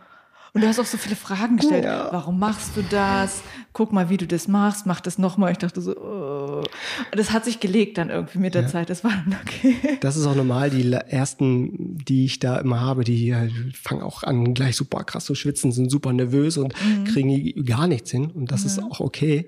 [0.53, 1.83] und du hast auch so viele Fragen gestellt.
[1.83, 2.09] Ja.
[2.11, 3.41] Warum machst du das?
[3.73, 4.85] Guck mal, wie du das machst.
[4.85, 5.51] Mach das nochmal.
[5.51, 6.63] Ich dachte so, oh.
[7.11, 8.67] das hat sich gelegt dann irgendwie mit der ja.
[8.67, 8.91] Zeit.
[8.91, 9.97] Das war dann okay.
[10.01, 10.69] Das ist auch normal.
[10.69, 13.33] Die ersten, die ich da immer habe, die
[13.73, 17.05] fangen auch an, gleich super krass zu schwitzen, sind super nervös und mhm.
[17.05, 18.29] kriegen gar nichts hin.
[18.29, 18.67] Und das ja.
[18.67, 19.47] ist auch okay.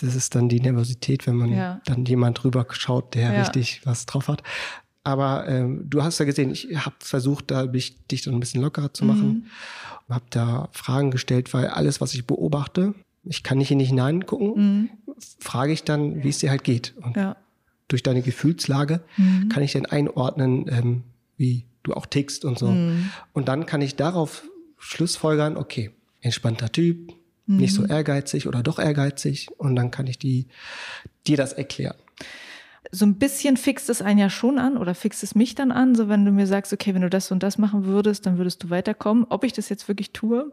[0.00, 4.26] Das ist dann die Nervosität, wenn man dann jemand drüber schaut, der richtig was drauf
[4.26, 4.42] hat.
[5.02, 8.62] Aber ähm, du hast ja gesehen, ich habe versucht, da dich, dich dann ein bisschen
[8.62, 9.28] lockerer zu machen.
[9.28, 9.46] Mhm
[10.14, 12.94] habe da Fragen gestellt, weil alles, was ich beobachte,
[13.24, 14.90] ich kann nicht hier nicht hineingucken, mhm.
[15.38, 16.94] frage ich dann, wie es dir halt geht.
[17.02, 17.36] Und ja.
[17.88, 19.48] durch deine Gefühlslage mhm.
[19.48, 21.02] kann ich dann einordnen, ähm,
[21.36, 22.68] wie du auch tickst und so.
[22.68, 23.10] Mhm.
[23.32, 24.44] Und dann kann ich darauf
[24.78, 25.90] Schlussfolgern, okay,
[26.20, 27.12] entspannter Typ,
[27.46, 27.90] nicht so mhm.
[27.90, 29.48] ehrgeizig oder doch ehrgeizig.
[29.58, 30.46] Und dann kann ich die,
[31.26, 31.96] dir das erklären
[32.90, 35.94] so ein bisschen fixt es einen ja schon an oder fixt es mich dann an,
[35.94, 38.62] so wenn du mir sagst, okay, wenn du das und das machen würdest, dann würdest
[38.62, 39.26] du weiterkommen.
[39.28, 40.52] Ob ich das jetzt wirklich tue,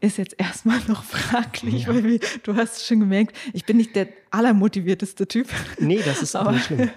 [0.00, 1.88] ist jetzt erstmal noch fraglich, ja.
[1.88, 5.48] weil du hast schon gemerkt, ich bin nicht der allermotivierteste Typ.
[5.78, 6.90] Nee, das ist auch nicht schlimm.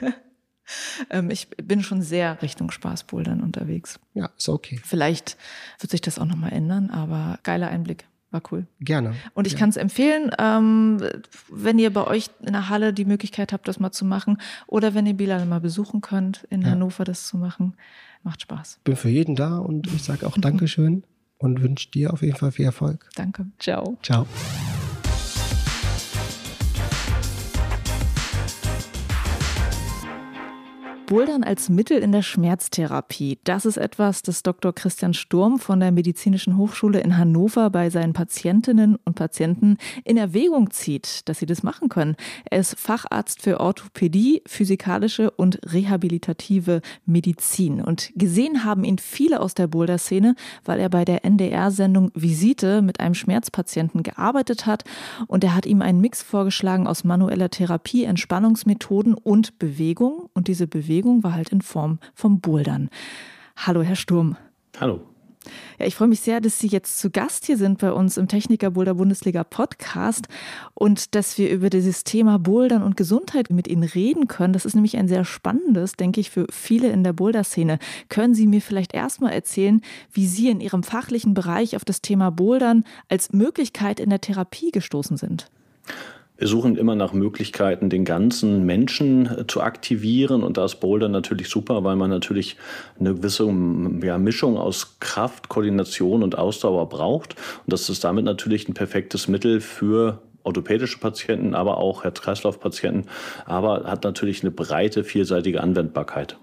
[1.10, 4.00] ähm, ich bin schon sehr Richtung Spaßbouldern unterwegs.
[4.14, 4.80] Ja, ist okay.
[4.84, 5.38] Vielleicht
[5.80, 8.06] wird sich das auch nochmal ändern, aber geiler Einblick.
[8.32, 8.68] War cool.
[8.80, 9.16] Gerne.
[9.34, 9.60] Und ich ja.
[9.60, 11.02] kann es empfehlen, ähm,
[11.50, 14.94] wenn ihr bei euch in der Halle die Möglichkeit habt, das mal zu machen oder
[14.94, 16.70] wenn ihr Bilal mal besuchen könnt, in ja.
[16.70, 17.76] Hannover das zu machen.
[18.24, 18.82] Macht Spaß.
[18.84, 21.04] Bin für jeden da und ich sage auch Dankeschön
[21.40, 23.10] und wünsche dir auf jeden Fall viel Erfolg.
[23.16, 23.48] Danke.
[23.58, 23.98] Ciao.
[24.04, 24.28] Ciao.
[31.10, 33.40] Bouldern als Mittel in der Schmerztherapie.
[33.44, 34.76] Das ist etwas, das Dr.
[34.76, 40.70] Christian Sturm von der Medizinischen Hochschule in Hannover bei seinen Patientinnen und Patienten in Erwägung
[40.70, 42.16] zieht, dass sie das machen können.
[42.46, 47.82] Er ist Facharzt für Orthopädie, physikalische und rehabilitative Medizin.
[47.82, 53.00] Und gesehen haben ihn viele aus der Boulder-Szene, weil er bei der NDR-Sendung Visite mit
[53.00, 54.84] einem Schmerzpatienten gearbeitet hat.
[55.26, 60.30] Und er hat ihm einen Mix vorgeschlagen aus manueller Therapie, Entspannungsmethoden und Bewegung.
[60.36, 62.90] Und diese Bewegung Bewegung war halt in Form vom Bouldern.
[63.56, 64.36] Hallo, Herr Sturm.
[64.82, 65.00] Hallo.
[65.80, 68.28] Ja, ich freue mich sehr, dass Sie jetzt zu Gast hier sind bei uns im
[68.28, 70.28] Techniker Boulder Bundesliga Podcast
[70.74, 74.52] und dass wir über dieses Thema Bouldern und Gesundheit mit Ihnen reden können.
[74.52, 77.80] Das ist nämlich ein sehr spannendes, denke ich, für viele in der Boulder-Szene.
[78.10, 79.80] Können Sie mir vielleicht erstmal erzählen,
[80.12, 84.72] wie Sie in Ihrem fachlichen Bereich auf das Thema Bouldern als Möglichkeit in der Therapie
[84.72, 85.50] gestoßen sind?
[86.40, 90.42] Wir suchen immer nach Möglichkeiten, den ganzen Menschen äh, zu aktivieren.
[90.42, 92.56] Und da ist Boulder natürlich super, weil man natürlich
[93.00, 93.46] eine gewisse
[94.02, 97.36] ja, Mischung aus Kraft, Koordination und Ausdauer braucht.
[97.66, 103.08] Und das ist damit natürlich ein perfektes Mittel für orthopädische Patienten, aber auch Herz-Kreislauf-Patienten,
[103.46, 106.38] aber hat natürlich eine breite, vielseitige Anwendbarkeit.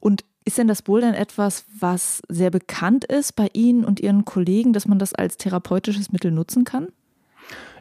[0.00, 4.72] Und ist denn das Bouldern etwas, was sehr bekannt ist bei Ihnen und Ihren Kollegen,
[4.72, 6.88] dass man das als therapeutisches Mittel nutzen kann?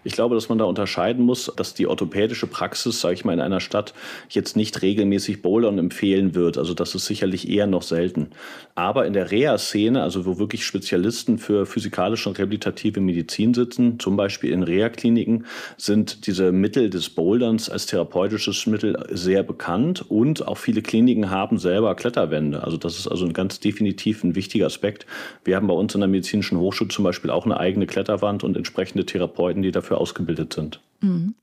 [0.06, 3.42] Ich glaube, dass man da unterscheiden muss, dass die orthopädische Praxis, sage ich mal, in
[3.42, 3.96] einer Stadt
[4.30, 6.60] jetzt nicht regelmäßig Bouldern empfehlen wird.
[6.60, 8.28] Also das ist sicherlich eher noch selten.
[8.76, 14.16] Aber in der Reha-Szene, also wo wirklich Spezialisten für physikalische und rehabilitative Medizin sitzen, zum
[14.16, 15.46] Beispiel in Reha-Kliniken,
[15.76, 21.58] sind diese Mittel des Boulderns als therapeutisches Mittel sehr bekannt und auch viele Kliniken haben
[21.58, 22.64] selber Kletterwände.
[22.64, 25.08] Also das ist also ein ganz definitiv ein wichtiger Aspekt.
[25.44, 28.56] Wir haben bei uns in der medizinischen Hochschule zum Beispiel auch eine eigene Kletterwand und
[28.56, 30.80] entsprechende Therapeuten, die dafür dafür ausgebildet sind.
[31.02, 31.36] Mhm.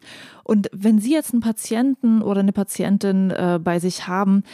[0.45, 4.45] Und wenn Sie jetzt einen Patienten oder eine Patientin äh, bei sich haben,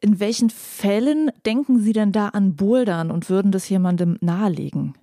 [0.00, 4.94] in welchen Fällen denken Sie denn da an Bouldern und würden das jemandem nahelegen?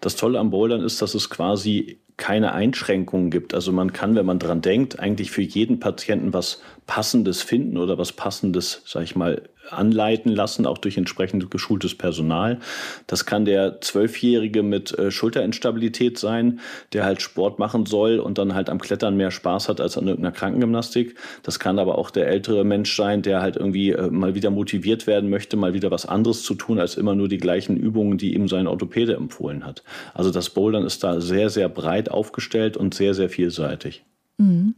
[0.00, 3.54] Das Tolle am Bouldern ist, dass es quasi keine Einschränkungen gibt.
[3.54, 7.98] Also man kann, wenn man dran denkt, eigentlich für jeden Patienten was Passendes finden oder
[7.98, 12.58] was Passendes, sag ich mal, anleiten lassen, auch durch entsprechend geschultes Personal.
[13.06, 16.60] Das kann der Zwölfjährige mit äh, Schulterinstabilität sein,
[16.92, 20.06] der halt Sport machen soll und dann halt am Klettern mehr Spaß hat als an
[20.06, 21.16] irgendeiner Krankengymnastik.
[21.42, 25.06] Das kann aber auch der ältere Mensch sein, der halt irgendwie äh, mal wieder motiviert
[25.06, 28.34] werden möchte, mal wieder was anderes zu tun, als immer nur die gleichen Übungen, die
[28.34, 29.82] ihm sein Orthopäde empfohlen hat.
[30.14, 34.04] Also das Bouldern ist da sehr, sehr breit aufgestellt und sehr, sehr vielseitig.
[34.38, 34.74] Mhm.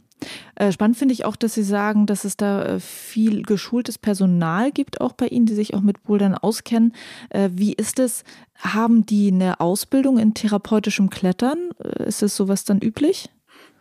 [0.55, 4.71] Äh, spannend finde ich auch, dass Sie sagen, dass es da äh, viel geschultes Personal
[4.71, 6.93] gibt, auch bei Ihnen, die sich auch mit Bouldern auskennen.
[7.29, 8.23] Äh, wie ist es?
[8.57, 11.71] Haben die eine Ausbildung in therapeutischem Klettern?
[12.05, 13.29] Ist es sowas dann üblich?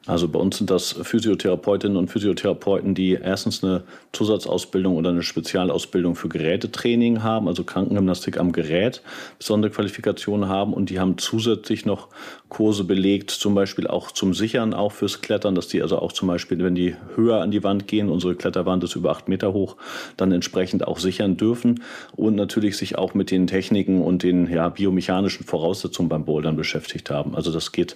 [0.07, 6.15] Also bei uns sind das Physiotherapeutinnen und Physiotherapeuten, die erstens eine Zusatzausbildung oder eine Spezialausbildung
[6.15, 9.01] für Gerätetraining haben, also Krankengymnastik am Gerät,
[9.39, 12.09] besondere Qualifikationen haben und die haben zusätzlich noch
[12.51, 16.29] Kurse belegt, zum Beispiel auch zum Sichern, auch fürs Klettern, dass die also auch zum
[16.29, 19.77] Beispiel, wenn die höher an die Wand gehen, unsere Kletterwand ist über acht Meter hoch,
[20.19, 21.83] dann entsprechend auch sichern dürfen
[22.15, 27.11] und natürlich sich auch mit den Techniken und den ja, biomechanischen Voraussetzungen beim Bouldern beschäftigt
[27.11, 27.35] haben.
[27.35, 27.95] Also das geht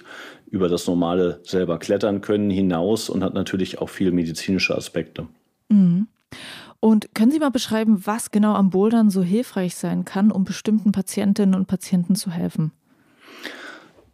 [0.50, 5.26] über das normale selber klettern können hinaus und hat natürlich auch viel medizinische Aspekte.
[5.68, 6.09] Mhm.
[6.80, 10.92] Und können Sie mal beschreiben, was genau am Bouldern so hilfreich sein kann, um bestimmten
[10.92, 12.72] Patientinnen und Patienten zu helfen?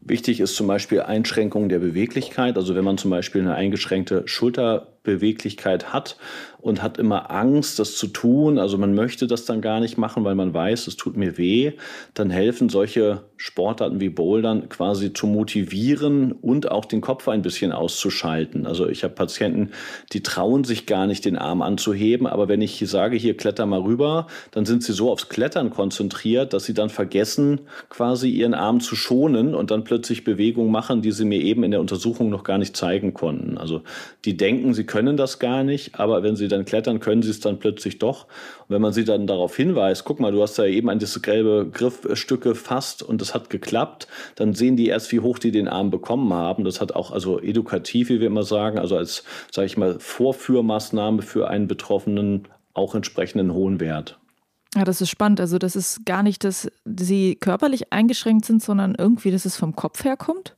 [0.07, 2.57] Wichtig ist zum Beispiel Einschränkung der Beweglichkeit.
[2.59, 6.19] Also wenn man zum Beispiel eine eingeschränkte Schulterbeweglichkeit hat
[6.65, 10.25] und hat immer Angst, das zu tun, also man möchte das dann gar nicht machen,
[10.25, 11.73] weil man weiß, es tut mir weh,
[12.15, 17.71] dann helfen solche Sportarten wie Bouldern quasi zu motivieren und auch den Kopf ein bisschen
[17.71, 18.67] auszuschalten.
[18.67, 19.73] Also ich habe Patienten,
[20.15, 23.83] die trauen sich gar nicht, den Arm anzuheben, aber wenn ich sage, hier kletter mal
[23.83, 27.61] rüber, dann sind sie so aufs Klettern konzentriert, dass sie dann vergessen,
[27.91, 31.73] quasi ihren Arm zu schonen und dann plötzlich Bewegungen machen, die sie mir eben in
[31.73, 33.59] der Untersuchung noch gar nicht zeigen konnten.
[33.59, 33.83] Also
[34.25, 37.41] die denken, sie können das gar nicht, aber wenn sie dann klettern, können sie es
[37.41, 38.25] dann plötzlich doch.
[38.25, 41.21] Und wenn man sie dann darauf hinweist, guck mal, du hast da eben an diese
[41.21, 45.69] gelbe Griffstück gefasst und das hat geklappt, dann sehen die erst, wie hoch die den
[45.69, 46.65] Arm bekommen haben.
[46.65, 51.23] Das hat auch also edukativ, wie wir immer sagen, also als, sage ich mal, Vorführmaßnahme
[51.23, 54.19] für einen Betroffenen auch entsprechenden hohen Wert.
[54.75, 55.41] Ja, das ist spannend.
[55.41, 59.77] Also das ist gar nicht, dass sie körperlich eingeschränkt sind, sondern irgendwie, dass es vom
[59.77, 60.57] Kopf herkommt.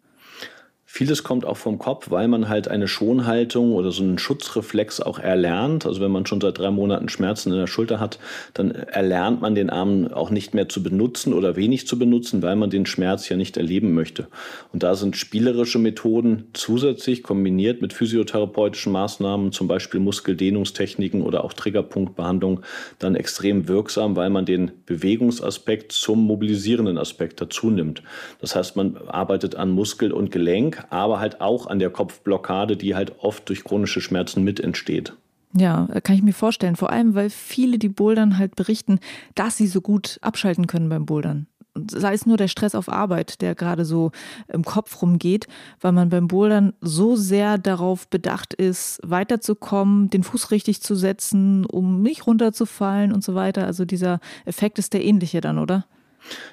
[0.97, 5.19] Vieles kommt auch vom Kopf, weil man halt eine Schonhaltung oder so einen Schutzreflex auch
[5.19, 5.85] erlernt.
[5.85, 8.19] Also wenn man schon seit drei Monaten Schmerzen in der Schulter hat,
[8.55, 12.57] dann erlernt man den Arm auch nicht mehr zu benutzen oder wenig zu benutzen, weil
[12.57, 14.29] man den Schmerz ja nicht erleben möchte.
[14.73, 21.53] Und da sind spielerische Methoden zusätzlich kombiniert mit physiotherapeutischen Maßnahmen, zum Beispiel Muskeldehnungstechniken oder auch
[21.53, 22.63] Triggerpunktbehandlung,
[23.01, 28.03] dann extrem wirksam, weil man den Bewegungsaspekt zum mobilisierenden Aspekt dazu nimmt.
[28.41, 32.95] Das heißt, man arbeitet an Muskel und Gelenk, aber halt auch an der Kopfblockade, die
[32.95, 35.15] halt oft durch chronische Schmerzen mit entsteht.
[35.55, 36.77] Ja, kann ich mir vorstellen.
[36.77, 39.01] Vor allem, weil viele, die bouldern, halt berichten,
[39.35, 41.47] dass sie so gut abschalten können beim Bouldern.
[41.91, 44.11] Sei es nur der Stress auf Arbeit, der gerade so
[44.49, 45.47] im Kopf rumgeht,
[45.81, 51.67] weil man beim Bouldern so sehr darauf bedacht ist, weiterzukommen, den Fuß richtig zu setzen,
[51.67, 53.67] um nicht runterzufallen und so weiter.
[53.67, 55.85] Also dieser Effekt ist der ähnliche dann, oder?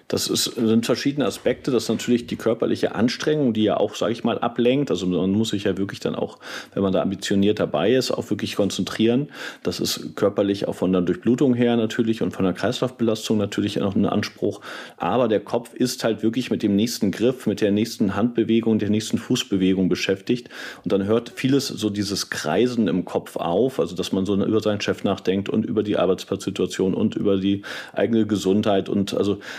[0.07, 1.71] Das ist, sind verschiedene Aspekte.
[1.71, 4.91] Das ist natürlich die körperliche Anstrengung, die ja auch, sage ich mal, ablenkt.
[4.91, 6.37] Also man muss sich ja wirklich dann auch,
[6.73, 9.29] wenn man da ambitioniert dabei ist, auch wirklich konzentrieren.
[9.63, 13.95] Das ist körperlich auch von der Durchblutung her natürlich und von der Kreislaufbelastung natürlich noch
[13.95, 14.61] ein Anspruch.
[14.97, 18.89] Aber der Kopf ist halt wirklich mit dem nächsten Griff, mit der nächsten Handbewegung, der
[18.89, 20.49] nächsten Fußbewegung beschäftigt.
[20.83, 24.59] Und dann hört vieles so dieses Kreisen im Kopf auf, also dass man so über
[24.59, 27.63] seinen Chef nachdenkt und über die Arbeitsplatzsituation und über die
[27.93, 29.39] eigene Gesundheit und also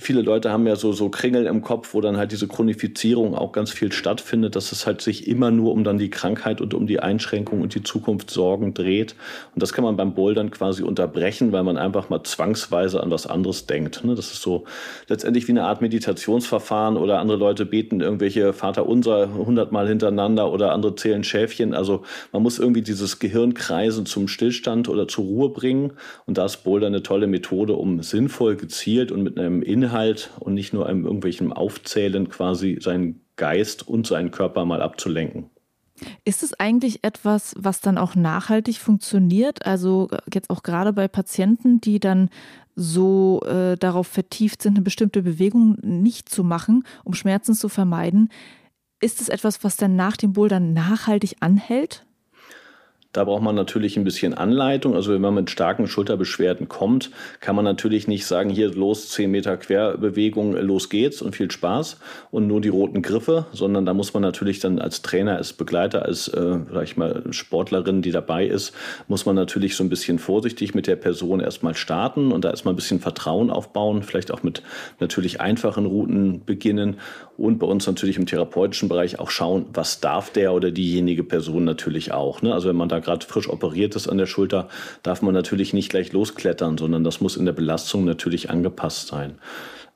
[0.00, 3.52] viele Leute haben ja so, so Kringel im Kopf, wo dann halt diese Chronifizierung auch
[3.52, 6.86] ganz viel stattfindet, dass es halt sich immer nur um dann die Krankheit und um
[6.86, 9.14] die Einschränkung und die Zukunftssorgen dreht.
[9.54, 13.26] Und das kann man beim Bouldern quasi unterbrechen, weil man einfach mal zwangsweise an was
[13.26, 14.02] anderes denkt.
[14.02, 14.14] Ne?
[14.14, 14.64] Das ist so
[15.08, 20.94] letztendlich wie eine Art Meditationsverfahren oder andere Leute beten irgendwelche Vaterunser hundertmal hintereinander oder andere
[20.94, 21.74] zählen Schäfchen.
[21.74, 25.92] Also man muss irgendwie dieses Gehirnkreisen zum Stillstand oder zur Ruhe bringen.
[26.24, 29.89] Und da ist Boulder eine tolle Methode, um sinnvoll, gezielt und mit einem Inhalt
[30.38, 35.50] und nicht nur einem irgendwelchen Aufzählen quasi seinen Geist und seinen Körper mal abzulenken.
[36.24, 39.66] Ist es eigentlich etwas, was dann auch nachhaltig funktioniert?
[39.66, 42.30] Also jetzt auch gerade bei Patienten, die dann
[42.74, 48.30] so äh, darauf vertieft sind, eine bestimmte Bewegung nicht zu machen, um Schmerzen zu vermeiden.
[49.00, 52.06] Ist es etwas, was dann nach dem Bouldern nachhaltig anhält?
[53.12, 54.94] Da braucht man natürlich ein bisschen Anleitung.
[54.94, 59.30] Also wenn man mit starken Schulterbeschwerden kommt, kann man natürlich nicht sagen, hier los 10
[59.30, 61.96] Meter Querbewegung, los geht's und viel Spaß
[62.30, 66.04] und nur die roten Griffe, sondern da muss man natürlich dann als Trainer, als Begleiter,
[66.04, 68.72] als, äh, sag ich mal, Sportlerin, die dabei ist,
[69.08, 72.74] muss man natürlich so ein bisschen vorsichtig mit der Person erstmal starten und da erstmal
[72.74, 74.62] ein bisschen Vertrauen aufbauen, vielleicht auch mit
[75.00, 77.00] natürlich einfachen Routen beginnen
[77.40, 81.64] und bei uns natürlich im therapeutischen Bereich auch schauen, was darf der oder diejenige Person
[81.64, 82.42] natürlich auch.
[82.42, 82.52] Ne?
[82.52, 84.68] Also wenn man da gerade frisch operiert ist an der Schulter,
[85.02, 89.38] darf man natürlich nicht gleich losklettern, sondern das muss in der Belastung natürlich angepasst sein.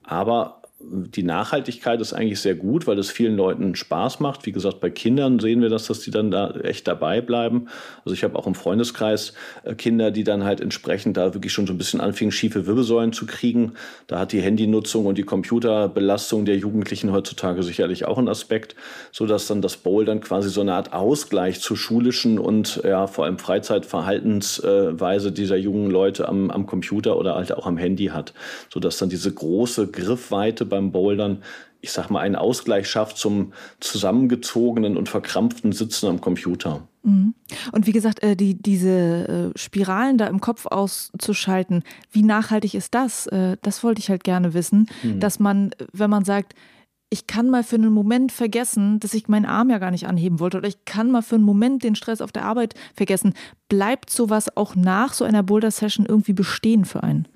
[0.02, 4.46] Aber die Nachhaltigkeit ist eigentlich sehr gut, weil es vielen Leuten Spaß macht.
[4.46, 7.68] Wie gesagt, bei Kindern sehen wir das, dass die dann da echt dabei bleiben.
[8.04, 9.32] Also ich habe auch im Freundeskreis
[9.64, 13.12] äh, Kinder, die dann halt entsprechend da wirklich schon so ein bisschen anfingen, schiefe Wirbelsäulen
[13.12, 13.72] zu kriegen.
[14.06, 18.76] Da hat die Handynutzung und die Computerbelastung der Jugendlichen heutzutage sicherlich auch einen Aspekt,
[19.10, 23.06] so dass dann das Bowl dann quasi so eine Art Ausgleich zur schulischen und ja
[23.06, 28.34] vor allem Freizeitverhaltensweise dieser jungen Leute am, am Computer oder halt auch am Handy hat,
[28.72, 31.42] so dass dann diese große Griffweite beim Bouldern,
[31.80, 36.88] ich sag mal, einen Ausgleich schafft zum zusammengezogenen und verkrampften Sitzen am Computer.
[37.02, 37.34] Mhm.
[37.72, 42.94] Und wie gesagt, äh, die, diese äh, Spiralen da im Kopf auszuschalten, wie nachhaltig ist
[42.94, 43.26] das?
[43.28, 45.20] Äh, das wollte ich halt gerne wissen, mhm.
[45.20, 46.54] dass man, wenn man sagt,
[47.10, 50.40] ich kann mal für einen Moment vergessen, dass ich meinen Arm ja gar nicht anheben
[50.40, 53.34] wollte oder ich kann mal für einen Moment den Stress auf der Arbeit vergessen.
[53.68, 57.28] Bleibt sowas auch nach so einer Boulder-Session irgendwie bestehen für einen?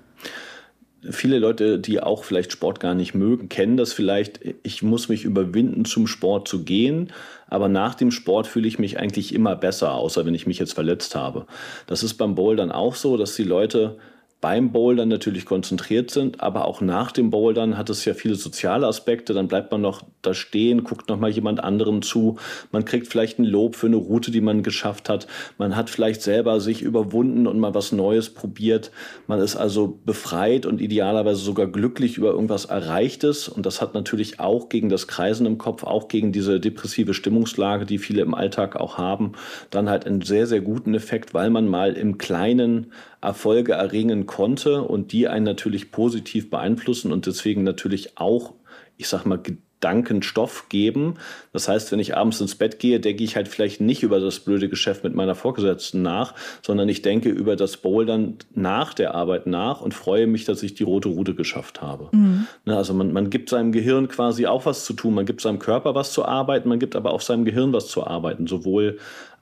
[1.09, 4.39] Viele Leute, die auch vielleicht Sport gar nicht mögen, kennen das vielleicht.
[4.63, 7.11] Ich muss mich überwinden, zum Sport zu gehen,
[7.47, 10.73] aber nach dem Sport fühle ich mich eigentlich immer besser, außer wenn ich mich jetzt
[10.73, 11.45] verletzt habe.
[11.87, 13.97] Das ist beim Bouldern auch so, dass die Leute
[14.41, 18.87] beim Bouldern natürlich konzentriert sind, aber auch nach dem Bouldern hat es ja viele soziale
[18.87, 19.33] Aspekte.
[19.33, 22.37] Dann bleibt man noch da stehen, guckt noch mal jemand anderem zu.
[22.71, 25.27] Man kriegt vielleicht ein Lob für eine Route, die man geschafft hat.
[25.57, 28.91] Man hat vielleicht selber sich überwunden und mal was Neues probiert.
[29.27, 33.49] Man ist also befreit und idealerweise sogar glücklich über irgendwas Erreichtes.
[33.49, 37.85] Und das hat natürlich auch gegen das Kreisen im Kopf, auch gegen diese depressive Stimmungslage,
[37.85, 39.33] die viele im Alltag auch haben,
[39.69, 44.81] dann halt einen sehr, sehr guten Effekt, weil man mal im Kleinen Erfolge erringen konnte
[44.81, 48.53] und die einen natürlich positiv beeinflussen und deswegen natürlich auch,
[48.97, 49.39] ich sag mal,
[49.79, 51.15] dankend Stoff geben.
[51.53, 54.39] Das heißt, wenn ich abends ins Bett gehe, denke ich halt vielleicht nicht über das
[54.39, 59.47] blöde Geschäft mit meiner Vorgesetzten nach, sondern ich denke über das Bouldern nach der Arbeit
[59.47, 62.09] nach und freue mich, dass ich die rote Route geschafft habe.
[62.11, 62.47] Mhm.
[62.65, 65.59] Ne, also man, man gibt seinem Gehirn quasi auch was zu tun, man gibt seinem
[65.59, 68.97] Körper was zu arbeiten, man gibt aber auch seinem Gehirn was zu arbeiten, sowohl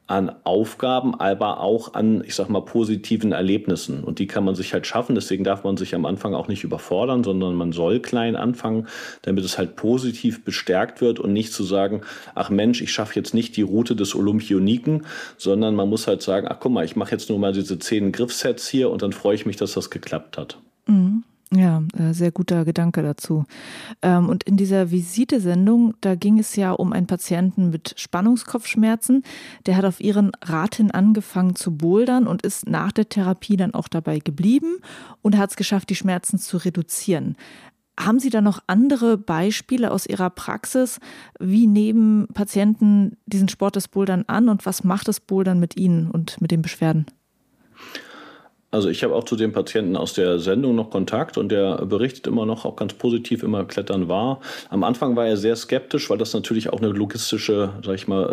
[0.08, 4.06] an Aufgaben, aber auch an, ich sag mal, positiven Erlebnissen.
[4.06, 5.16] Und die kann man sich halt schaffen.
[5.16, 8.88] Deswegen darf man sich am Anfang auch nicht überfordern, sondern man soll klein anfangen,
[9.24, 12.02] damit es halt positiv bestärkt wird und nicht zu sagen,
[12.36, 15.06] ach Mensch, ich schaffe jetzt nicht die Route des Olympioniken,
[15.38, 18.14] sondern man muss halt sagen, ach guck mal, ich mache jetzt nur mal diese zehn
[18.14, 20.58] Griffsets hier und dann freue ich mich, dass das geklappt hat.
[20.88, 21.24] Mhm.
[21.54, 23.46] Ja, äh, sehr guter Gedanke dazu.
[24.02, 29.24] Ähm, und in dieser Visitesendung, da ging es ja um einen Patienten mit Spannungskopfschmerzen.
[29.66, 33.74] Der hat auf ihren Rat hin angefangen zu bouldern und ist nach der Therapie dann
[33.74, 34.80] auch dabei geblieben
[35.22, 37.38] und hat es geschafft, die Schmerzen zu reduzieren.
[37.98, 41.00] Haben Sie da noch andere Beispiele aus Ihrer Praxis?
[41.40, 46.12] Wie nehmen Patienten diesen Sport des Bouldern an und was macht das Bouldern mit Ihnen
[46.12, 47.06] und mit den Beschwerden?
[48.70, 52.28] Also ich habe auch zu dem Patienten aus der Sendung noch Kontakt und der berichtet
[52.28, 54.42] immer noch auch ganz positiv, immer Klettern war.
[54.70, 58.26] Am Anfang war er sehr skeptisch, weil das natürlich auch eine logistische, sag ich mal,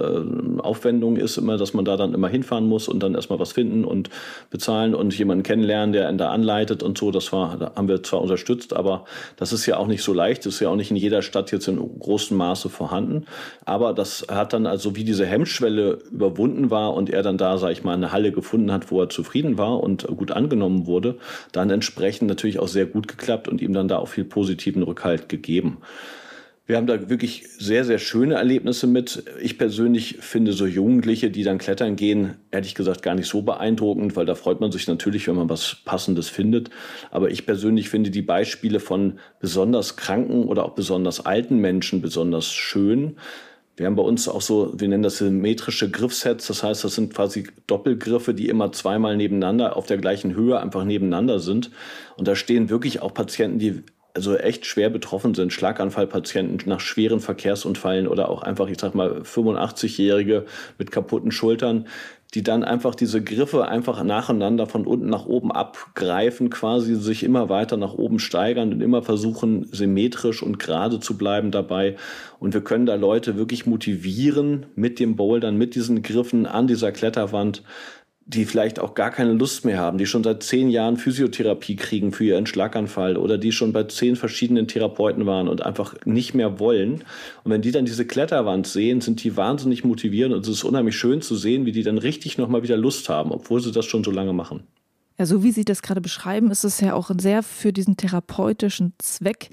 [0.59, 3.53] äh, Aufwendung ist, immer, dass man da dann immer hinfahren muss und dann erstmal was
[3.53, 4.11] finden und
[4.51, 7.13] bezahlen und jemanden kennenlernen, der ihn da anleitet und so.
[7.13, 9.05] Das war, da haben wir zwar unterstützt, aber
[9.37, 10.45] das ist ja auch nicht so leicht.
[10.47, 13.27] Das ist ja auch nicht in jeder Stadt jetzt in großem Maße vorhanden.
[13.67, 17.71] Aber das hat dann also, wie diese Hemmschwelle überwunden war und er dann da, sag
[17.71, 21.19] ich mal, eine Halle gefunden hat, wo er zufrieden war und gut gut angenommen wurde,
[21.53, 25.29] dann entsprechend natürlich auch sehr gut geklappt und ihm dann da auch viel positiven Rückhalt
[25.29, 25.79] gegeben.
[26.67, 29.23] Wir haben da wirklich sehr, sehr schöne Erlebnisse mit.
[29.43, 34.17] Ich persönlich finde so Jugendliche, die dann klettern gehen, ehrlich gesagt gar nicht so beeindruckend,
[34.17, 36.71] weil da freut man sich natürlich, wenn man was Passendes findet.
[37.11, 42.51] Aber ich persönlich finde die Beispiele von besonders kranken oder auch besonders alten Menschen besonders
[42.51, 43.17] schön.
[43.77, 46.47] Wir haben bei uns auch so, wir nennen das symmetrische Griffsets.
[46.47, 50.85] Das heißt, das sind quasi Doppelgriffe, die immer zweimal nebeneinander auf der gleichen Höhe einfach
[50.85, 51.71] nebeneinander sind.
[52.17, 53.83] Und da stehen wirklich auch Patienten, die
[54.15, 59.23] also echt schwer betroffen sind, Schlaganfallpatienten nach schweren Verkehrsunfällen oder auch einfach, ich sag mal,
[59.23, 60.47] 85-Jährige
[60.79, 61.89] mit kaputten Schultern,
[62.35, 67.49] die dann einfach diese Griffe einfach nacheinander von unten nach oben abgreifen, quasi sich immer
[67.49, 71.95] weiter nach oben steigern und immer versuchen, symmetrisch und gerade zu bleiben dabei.
[72.41, 76.91] Und wir können da Leute wirklich motivieren mit dem Bouldern, mit diesen Griffen an dieser
[76.91, 77.63] Kletterwand,
[78.27, 82.13] die vielleicht auch gar keine Lust mehr haben, die schon seit zehn Jahren Physiotherapie kriegen
[82.13, 86.59] für ihren Schlaganfall oder die schon bei zehn verschiedenen Therapeuten waren und einfach nicht mehr
[86.59, 87.05] wollen.
[87.45, 90.97] Und wenn die dann diese Kletterwand sehen, sind die wahnsinnig motivierend und es ist unheimlich
[90.97, 94.05] schön zu sehen, wie die dann richtig nochmal wieder Lust haben, obwohl sie das schon
[94.05, 94.63] so lange machen.
[95.19, 98.95] Ja, so wie Sie das gerade beschreiben, ist es ja auch sehr für diesen therapeutischen
[98.99, 99.49] Zweck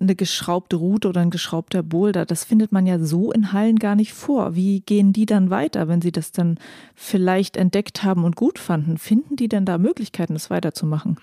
[0.00, 3.94] eine geschraubte Route oder ein geschraubter Boulder, das findet man ja so in Hallen gar
[3.94, 4.54] nicht vor.
[4.54, 6.58] Wie gehen die dann weiter, wenn sie das dann
[6.94, 8.96] vielleicht entdeckt haben und gut fanden?
[8.96, 11.18] Finden die denn da Möglichkeiten, das weiterzumachen?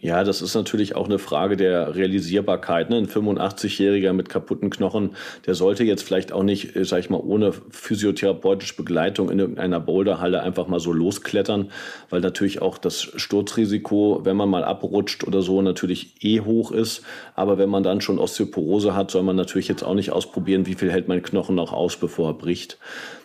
[0.00, 2.88] Ja, das ist natürlich auch eine Frage der Realisierbarkeit.
[2.88, 2.98] Ne?
[2.98, 7.18] Ein 85-Jähriger mit kaputten Knochen, der sollte jetzt vielleicht auch nicht, äh, sag ich mal,
[7.18, 11.72] ohne physiotherapeutische Begleitung in irgendeiner Boulderhalle einfach mal so losklettern,
[12.10, 17.02] weil natürlich auch das Sturzrisiko, wenn man mal abrutscht oder so, natürlich eh hoch ist.
[17.34, 20.74] Aber wenn man dann schon Osteoporose hat, soll man natürlich jetzt auch nicht ausprobieren, wie
[20.74, 22.78] viel hält mein Knochen noch aus, bevor er bricht.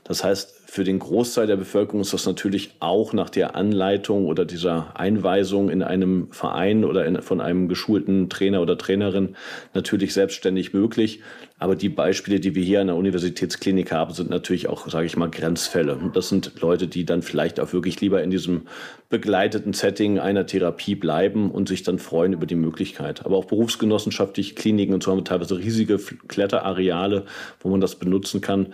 [0.04, 4.44] Das heißt, für den Großteil der Bevölkerung ist das natürlich auch nach der Anleitung oder
[4.44, 9.36] dieser Einweisung in einem Verein oder in, von einem geschulten Trainer oder Trainerin
[9.74, 11.22] natürlich selbstständig möglich.
[11.58, 15.16] Aber die Beispiele, die wir hier an der Universitätsklinik haben, sind natürlich auch, sage ich
[15.16, 15.98] mal, Grenzfälle.
[16.14, 18.64] Das sind Leute, die dann vielleicht auch wirklich lieber in diesem
[19.10, 23.26] begleiteten Setting einer Therapie bleiben und sich dann freuen über die Möglichkeit.
[23.26, 27.26] Aber auch berufsgenossenschaftliche Kliniken und so haben wir teilweise riesige Kletterareale,
[27.62, 28.74] wo man das benutzen kann.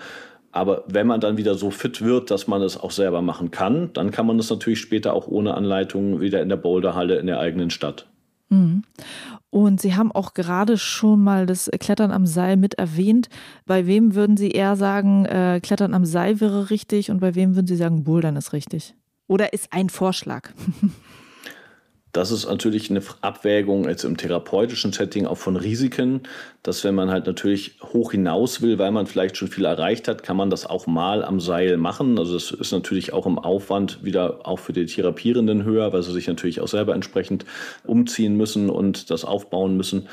[0.52, 3.91] Aber wenn man dann wieder so fit wird, dass man es auch selber machen kann,
[3.93, 7.39] dann kann man es natürlich später auch ohne Anleitung wieder in der Boulderhalle in der
[7.39, 8.08] eigenen Stadt.
[8.50, 8.84] Mhm.
[9.52, 13.30] Und Sie haben auch gerade schon mal das Klettern am Seil mit erwähnt.
[13.66, 17.56] Bei wem würden Sie eher sagen, äh, Klettern am Seil wäre richtig und bei wem
[17.56, 18.95] würden Sie sagen, Bouldern ist richtig?
[19.28, 20.50] Oder ist ein Vorschlag?
[22.12, 26.22] Das ist natürlich eine Abwägung jetzt im therapeutischen Setting auch von Risiken,
[26.64, 30.24] dass wenn man halt natürlich hoch hinaus will, weil man vielleicht schon viel erreicht hat,
[30.24, 32.18] kann man das auch mal am Seil machen.
[32.18, 36.12] Also das ist natürlich auch im Aufwand wieder auch für die Therapierenden höher, weil sie
[36.12, 37.45] sich natürlich auch selber entsprechend
[37.86, 40.07] umziehen müssen und das aufbauen müssen.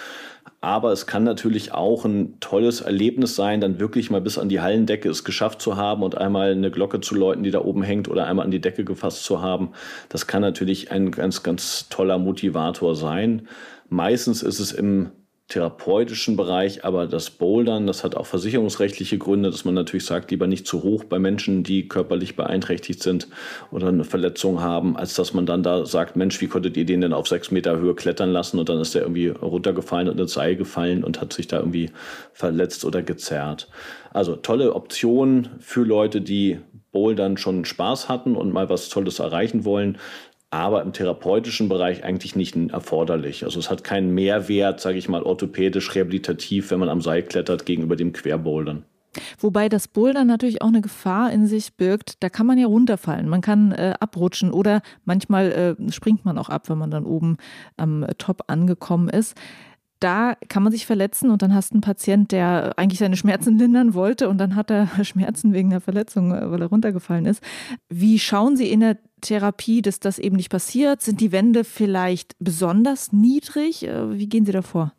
[0.60, 4.60] Aber es kann natürlich auch ein tolles Erlebnis sein, dann wirklich mal bis an die
[4.60, 8.08] Hallendecke es geschafft zu haben und einmal eine Glocke zu läuten, die da oben hängt
[8.08, 9.70] oder einmal an die Decke gefasst zu haben.
[10.08, 13.48] Das kann natürlich ein ganz, ganz toller Motivator sein.
[13.88, 15.10] Meistens ist es im
[15.48, 20.48] therapeutischen Bereich, aber das Bouldern, das hat auch versicherungsrechtliche Gründe, dass man natürlich sagt, lieber
[20.48, 23.28] nicht zu hoch bei Menschen, die körperlich beeinträchtigt sind
[23.70, 27.00] oder eine Verletzung haben, als dass man dann da sagt, Mensch, wie konntet ihr den
[27.00, 30.32] denn auf sechs Meter Höhe klettern lassen und dann ist der irgendwie runtergefallen und ins
[30.32, 31.90] Seil gefallen und hat sich da irgendwie
[32.32, 33.68] verletzt oder gezerrt.
[34.12, 36.58] Also tolle Option für Leute, die
[36.90, 39.98] Bouldern schon Spaß hatten und mal was Tolles erreichen wollen
[40.56, 43.44] aber im therapeutischen Bereich eigentlich nicht erforderlich.
[43.44, 47.66] Also es hat keinen Mehrwert, sage ich mal, orthopädisch, rehabilitativ, wenn man am Seil klettert
[47.66, 48.84] gegenüber dem Querbouldern.
[49.38, 52.22] Wobei das Bouldern natürlich auch eine Gefahr in sich birgt.
[52.22, 56.48] Da kann man ja runterfallen, man kann äh, abrutschen oder manchmal äh, springt man auch
[56.48, 57.38] ab, wenn man dann oben
[57.76, 59.34] am Top angekommen ist
[60.00, 63.58] da kann man sich verletzen und dann hast du einen Patient, der eigentlich seine Schmerzen
[63.58, 67.42] lindern wollte und dann hat er Schmerzen wegen der Verletzung, äh, weil er runtergefallen ist.
[67.88, 71.02] Wie schauen Sie in der Therapie, dass das eben nicht passiert?
[71.02, 73.86] Sind die Wände vielleicht besonders niedrig?
[73.86, 74.92] Äh, wie gehen Sie da vor?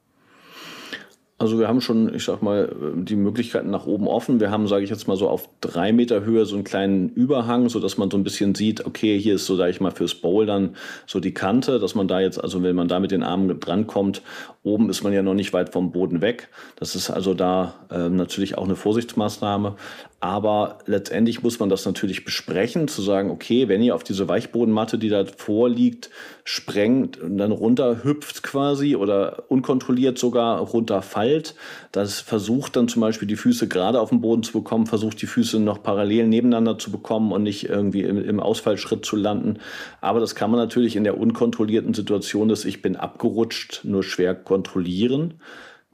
[1.40, 4.40] Also wir haben schon, ich sag mal, die Möglichkeiten nach oben offen.
[4.40, 7.70] Wir haben, sage ich jetzt mal so auf drei Meter Höhe so einen kleinen Überhang,
[7.70, 10.16] so dass man so ein bisschen sieht, okay, hier ist so, sage ich mal, fürs
[10.16, 10.76] Bouldern
[11.06, 14.24] so die Kante, dass man da jetzt, also wenn man da mit den Armen drankommt,
[14.68, 16.50] oben ist man ja noch nicht weit vom Boden weg.
[16.76, 19.76] Das ist also da äh, natürlich auch eine Vorsichtsmaßnahme.
[20.20, 24.98] Aber letztendlich muss man das natürlich besprechen, zu sagen, okay, wenn ihr auf diese Weichbodenmatte,
[24.98, 26.10] die da vorliegt,
[26.44, 31.54] sprengt und dann runterhüpft quasi oder unkontrolliert sogar runterfallt,
[31.92, 35.28] das versucht dann zum Beispiel die Füße gerade auf den Boden zu bekommen, versucht die
[35.28, 39.60] Füße noch parallel nebeneinander zu bekommen und nicht irgendwie im, im Ausfallschritt zu landen.
[40.02, 44.34] Aber das kann man natürlich in der unkontrollierten Situation des Ich bin abgerutscht nur schwer
[44.34, 45.40] kontrollieren kontrollieren.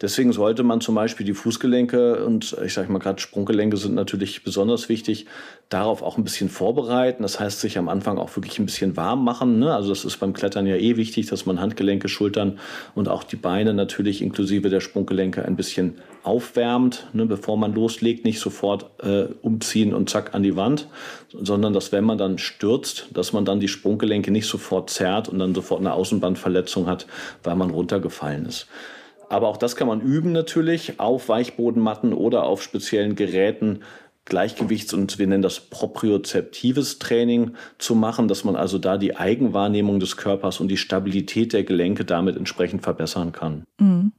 [0.02, 4.44] Deswegen sollte man zum Beispiel die Fußgelenke und ich sage mal gerade Sprunggelenke sind natürlich
[4.44, 5.28] besonders wichtig,
[5.70, 7.22] darauf auch ein bisschen vorbereiten.
[7.22, 9.60] Das heißt, sich am Anfang auch wirklich ein bisschen warm machen.
[9.60, 9.74] Ne?
[9.74, 12.60] Also das ist beim Klettern ja eh wichtig, dass man Handgelenke, Schultern
[12.96, 17.28] und auch die Beine natürlich inklusive der Sprunggelenke ein bisschen aufwärmt, ne?
[17.28, 20.88] bevor man loslegt, nicht sofort äh, umziehen und zack an die Wand,
[21.32, 25.38] sondern dass wenn man dann stürzt, dass man dann die Sprunggelenke nicht sofort zerrt und
[25.38, 27.06] dann sofort eine Außenbandverletzung hat,
[27.44, 28.68] weil man runtergefallen ist.
[29.30, 33.80] Aber auch das kann man üben natürlich auf Weichbodenmatten oder auf speziellen Geräten.
[34.26, 40.00] Gleichgewichts- und wir nennen das propriozeptives Training zu machen, dass man also da die Eigenwahrnehmung
[40.00, 43.66] des Körpers und die Stabilität der Gelenke damit entsprechend verbessern kann.
[43.80, 44.14] Mhm.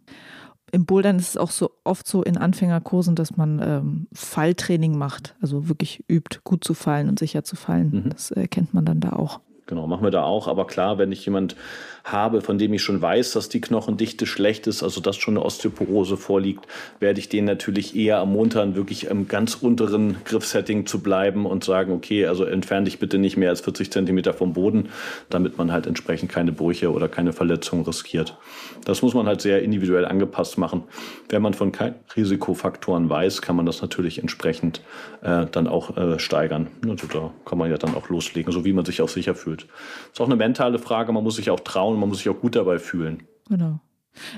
[0.72, 5.36] Im Bouldern ist es auch so oft so in Anfängerkursen, dass man ähm, Falltraining macht,
[5.40, 7.90] also wirklich übt, gut zu fallen und sicher zu fallen.
[8.04, 8.10] Mhm.
[8.10, 9.40] Das äh, kennt man dann da auch.
[9.66, 10.48] Genau, machen wir da auch.
[10.48, 11.56] Aber klar, wenn ich jemand
[12.04, 15.44] habe, von dem ich schon weiß, dass die Knochendichte schlecht ist, also dass schon eine
[15.44, 16.66] Osteoporose vorliegt,
[17.00, 21.92] werde ich den natürlich eher ermuntern, wirklich im ganz unteren Griffsetting zu bleiben und sagen,
[21.92, 24.90] okay, also entferne dich bitte nicht mehr als 40 Zentimeter vom Boden,
[25.30, 28.36] damit man halt entsprechend keine Brüche oder keine Verletzungen riskiert.
[28.84, 30.82] Das muss man halt sehr individuell angepasst machen.
[31.30, 34.82] Wenn man von keinen Risikofaktoren weiß, kann man das natürlich entsprechend
[35.22, 36.66] äh, dann auch äh, steigern.
[36.86, 39.62] Also da kann man ja dann auch loslegen, so wie man sich auch sicher fühlt.
[39.62, 42.28] Das ist auch eine mentale Frage, man muss sich auch trauen und man muss sich
[42.28, 43.22] auch gut dabei fühlen.
[43.48, 43.80] Genau.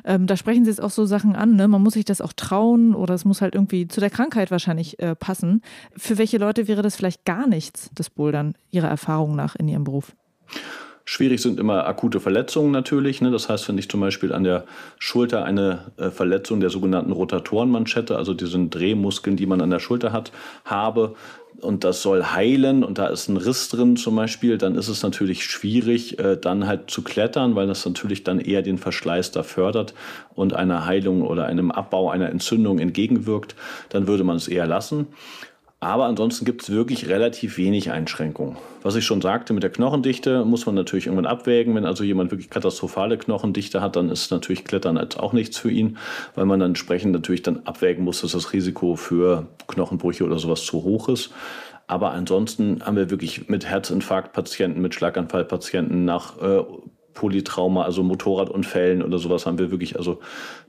[0.04, 1.68] Ähm, da sprechen Sie jetzt auch so Sachen an, ne?
[1.68, 4.98] man muss sich das auch trauen oder es muss halt irgendwie zu der Krankheit wahrscheinlich
[5.00, 5.62] äh, passen.
[5.96, 9.84] Für welche Leute wäre das vielleicht gar nichts, das Bouldern, Ihrer Erfahrung nach in Ihrem
[9.84, 10.14] Beruf?
[11.08, 13.20] Schwierig sind immer akute Verletzungen natürlich.
[13.20, 13.30] Ne?
[13.30, 14.64] Das heißt, wenn ich zum Beispiel an der
[14.98, 20.10] Schulter eine äh, Verletzung der sogenannten Rotatorenmanschette, also diesen Drehmuskeln, die man an der Schulter
[20.10, 20.32] hat,
[20.64, 21.14] habe,
[21.60, 25.02] und das soll heilen und da ist ein Riss drin zum Beispiel, dann ist es
[25.02, 29.42] natürlich schwierig, äh, dann halt zu klettern, weil das natürlich dann eher den Verschleiß da
[29.42, 29.94] fördert
[30.34, 33.54] und einer Heilung oder einem Abbau einer Entzündung entgegenwirkt.
[33.88, 35.06] Dann würde man es eher lassen.
[35.86, 38.56] Aber ansonsten gibt es wirklich relativ wenig Einschränkungen.
[38.82, 41.76] Was ich schon sagte, mit der Knochendichte muss man natürlich irgendwann abwägen.
[41.76, 45.70] Wenn also jemand wirklich katastrophale Knochendichte hat, dann ist natürlich Klettern jetzt auch nichts für
[45.70, 45.96] ihn,
[46.34, 50.64] weil man dann entsprechend natürlich dann abwägen muss, dass das Risiko für Knochenbrüche oder sowas
[50.64, 51.30] zu hoch ist.
[51.86, 56.64] Aber ansonsten haben wir wirklich mit Herzinfarktpatienten, mit Schlaganfallpatienten nach äh,
[57.16, 60.20] Polytrauma, also Motorradunfällen oder sowas haben wir wirklich also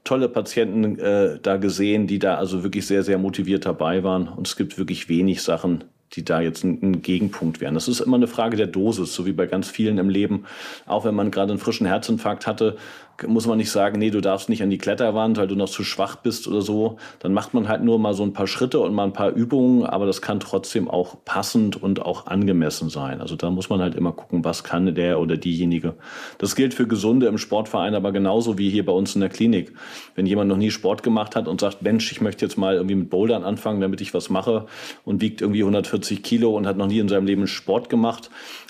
[0.03, 4.27] tolle Patienten äh, da gesehen, die da also wirklich sehr, sehr motiviert dabei waren.
[4.27, 5.83] Und es gibt wirklich wenig Sachen,
[6.13, 7.73] die da jetzt ein, ein, Gegenpunkt wären.
[7.73, 10.45] Das ist immer eine Frage der Dosis, so wie bei ganz vielen im Leben.
[10.85, 12.77] Auch wenn man gerade einen frischen Herzinfarkt hatte,
[13.25, 15.83] muss man nicht sagen, nee, du darfst nicht an die Kletterwand, weil du noch zu
[15.83, 16.97] schwach bist oder so.
[17.19, 19.85] Dann macht man halt nur mal so ein paar Schritte und mal ein paar Übungen,
[19.85, 23.19] aber das kann trotzdem auch passend und auch angemessen sein.
[23.21, 25.95] Also da muss man halt immer gucken, was kann der oder diejenige.
[26.37, 29.73] Das gilt für Gesunde im Sportverein, aber genauso wie hier bei uns in der Klinik.
[30.15, 32.95] Wenn jemand noch nie Sport gemacht hat und sagt, Mensch, ich möchte jetzt mal irgendwie
[32.95, 34.67] mit Bouldern anfangen, damit ich was mache
[35.05, 38.29] und wiegt irgendwie 140 Kilo und hat noch nie in seinem Leben Sport gemacht,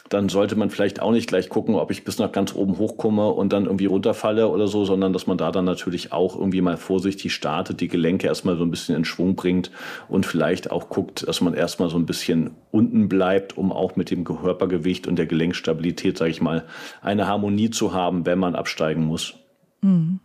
[0.09, 3.27] dann sollte man vielleicht auch nicht gleich gucken, ob ich bis nach ganz oben hochkomme
[3.27, 6.77] und dann irgendwie runterfalle oder so, sondern dass man da dann natürlich auch irgendwie mal
[6.77, 9.71] vorsichtig startet, die Gelenke erstmal so ein bisschen in Schwung bringt
[10.07, 14.11] und vielleicht auch guckt, dass man erstmal so ein bisschen unten bleibt, um auch mit
[14.11, 16.65] dem Körpergewicht und der Gelenkstabilität, sage ich mal,
[17.01, 19.35] eine Harmonie zu haben, wenn man absteigen muss.
[19.81, 20.19] Mhm.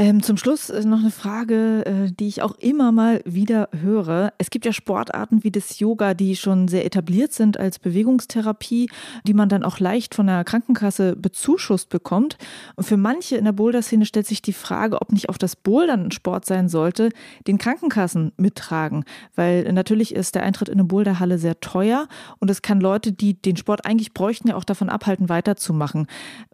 [0.00, 4.32] Ähm, zum Schluss äh, noch eine Frage, äh, die ich auch immer mal wieder höre.
[4.38, 8.90] Es gibt ja Sportarten wie das Yoga, die schon sehr etabliert sind als Bewegungstherapie,
[9.24, 12.38] die man dann auch leicht von der Krankenkasse bezuschusst bekommt.
[12.76, 16.04] Und für manche in der Boulder-Szene stellt sich die Frage, ob nicht auch das Bouldern
[16.04, 17.08] ein Sport sein sollte,
[17.48, 19.04] den Krankenkassen mittragen.
[19.34, 22.06] Weil natürlich ist der Eintritt in eine Boulderhalle sehr teuer
[22.38, 26.06] und es kann Leute, die den Sport eigentlich bräuchten, ja auch davon abhalten, weiterzumachen.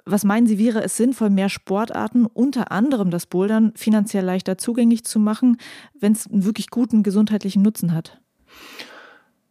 [0.06, 5.02] Was meinen Sie, wäre es sinnvoll, mehr Sportarten, unter anderem das Bouldern finanziell leichter zugänglich
[5.02, 5.56] zu machen,
[5.98, 8.20] wenn es einen wirklich guten gesundheitlichen Nutzen hat?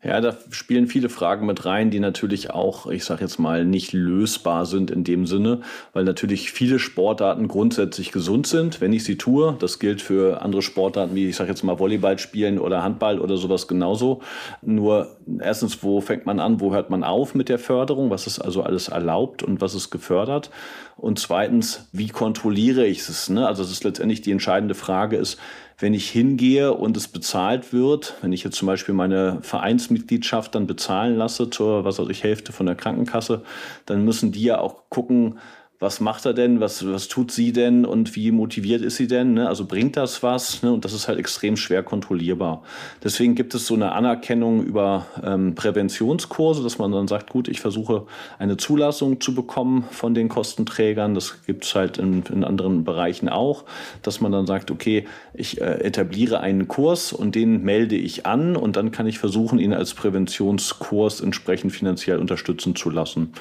[0.02, 3.92] Ja, da spielen viele Fragen mit rein, die natürlich auch, ich sage jetzt mal, nicht
[3.92, 5.62] lösbar sind in dem Sinne,
[5.92, 9.58] weil natürlich viele Sportarten grundsätzlich gesund sind, wenn ich sie tue.
[9.60, 13.36] Das gilt für andere Sportarten wie, ich sage jetzt mal, Volleyball spielen oder Handball oder
[13.36, 14.22] sowas genauso.
[14.62, 18.10] Nur erstens, wo fängt man an, wo hört man auf mit der Förderung?
[18.10, 20.52] Was ist also alles erlaubt und was ist gefördert?
[20.96, 23.30] Und zweitens, wie kontrolliere ich es?
[23.30, 23.48] Ne?
[23.48, 25.40] Also das ist letztendlich die entscheidende Frage ist,
[25.80, 30.68] wenn ich hingehe und es bezahlt wird, wenn ich jetzt zum Beispiel meine Vereinsmitgliedschaft dann
[30.68, 33.44] bezahlen lasse zur, was weiß ich, Hälfte von der Krankenkasse,
[33.86, 35.40] dann müssen die ja auch gucken,
[35.84, 39.34] was macht er denn, was, was tut sie denn und wie motiviert ist sie denn?
[39.34, 39.50] Ne?
[39.50, 40.64] Also bringt das was?
[40.64, 40.72] Ne?
[40.72, 42.64] Und das ist halt extrem schwer kontrollierbar.
[43.04, 47.60] Deswegen gibt es so eine Anerkennung über ähm, Präventionskurse, dass man dann sagt, gut, ich
[47.60, 48.06] versuche
[48.40, 51.16] eine Zulassung zu bekommen von den Kostenträgern.
[51.16, 53.66] Das gibt es halt in, in, anderen Bereichen auch,
[54.04, 58.56] dass man dann sagt, okay, ich äh, etabliere einen Kurs und den melde ich an
[58.56, 63.34] und dann kann ich versuchen, ihn als Präventionskurs entsprechend finanziell unterstützen zu lassen.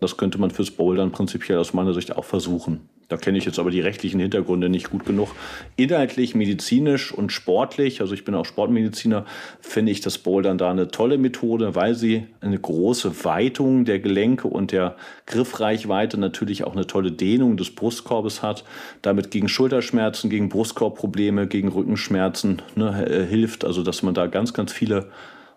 [0.00, 2.88] Das könnte man fürs Bouldern prinzipiell aus meiner Sicht auch versuchen.
[3.08, 5.28] Da kenne ich jetzt aber die rechtlichen Hintergründe nicht gut genug.
[5.76, 9.24] Inhaltlich, medizinisch und sportlich, also ich bin auch Sportmediziner,
[9.60, 14.48] finde ich das Bouldern da eine tolle Methode, weil sie eine große Weitung der Gelenke
[14.48, 18.64] und der Griffreichweite natürlich auch eine tolle Dehnung des Brustkorbes hat,
[19.00, 23.64] damit gegen Schulterschmerzen, gegen Brustkorbprobleme, gegen Rückenschmerzen ne, äh, hilft.
[23.64, 25.08] Also dass man da ganz, ganz viele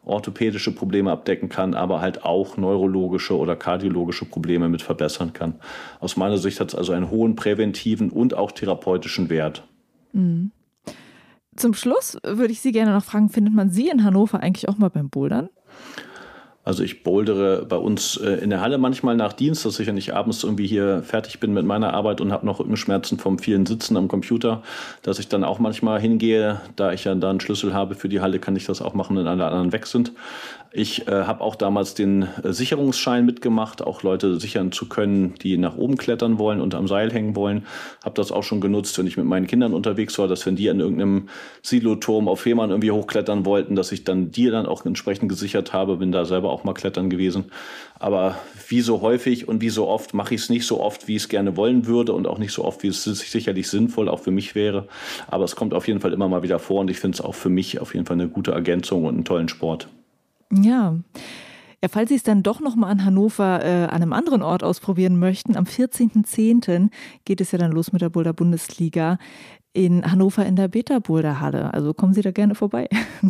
[0.03, 5.55] orthopädische Probleme abdecken kann, aber halt auch neurologische oder kardiologische Probleme mit verbessern kann.
[5.99, 9.63] Aus meiner Sicht hat es also einen hohen präventiven und auch therapeutischen Wert.
[10.13, 10.51] Mhm.
[11.55, 14.77] Zum Schluss würde ich Sie gerne noch fragen, findet man Sie in Hannover eigentlich auch
[14.77, 15.49] mal beim Bouldern?
[16.71, 19.91] Also ich bouldere bei uns äh, in der Halle manchmal nach Dienst, dass ich ja
[19.91, 23.65] nicht abends irgendwie hier fertig bin mit meiner Arbeit und habe noch Rückenschmerzen vom vielen
[23.65, 24.63] Sitzen am Computer,
[25.01, 26.61] dass ich dann auch manchmal hingehe.
[26.77, 29.17] Da ich ja da einen Schlüssel habe für die Halle, kann ich das auch machen,
[29.17, 30.13] wenn alle anderen weg sind.
[30.73, 35.57] Ich äh, habe auch damals den äh, Sicherungsschein mitgemacht, auch Leute sichern zu können, die
[35.57, 37.65] nach oben klettern wollen und am Seil hängen wollen.
[38.05, 40.69] Habe das auch schon genutzt, wenn ich mit meinen Kindern unterwegs war, dass wenn die
[40.69, 41.27] an irgendeinem
[41.61, 45.97] Siloturm auf Fehmarn irgendwie hochklettern wollten, dass ich dann die dann auch entsprechend gesichert habe.
[45.97, 47.51] Bin da selber auch mal klettern gewesen.
[47.99, 48.35] Aber
[48.69, 51.23] wie so häufig und wie so oft mache ich es nicht so oft, wie ich
[51.23, 54.31] es gerne wollen würde und auch nicht so oft, wie es sicherlich sinnvoll auch für
[54.31, 54.87] mich wäre.
[55.27, 57.35] Aber es kommt auf jeden Fall immer mal wieder vor und ich finde es auch
[57.35, 59.89] für mich auf jeden Fall eine gute Ergänzung und einen tollen Sport.
[60.51, 60.97] Ja.
[61.83, 64.63] Ja, falls Sie es dann doch noch mal an Hannover äh, an einem anderen Ort
[64.63, 66.89] ausprobieren möchten, am 14.10.
[67.25, 69.17] geht es ja dann los mit der Boulder Bundesliga
[69.73, 71.73] in Hannover in der Beta Boulder Halle.
[71.73, 72.87] Also kommen Sie da gerne vorbei.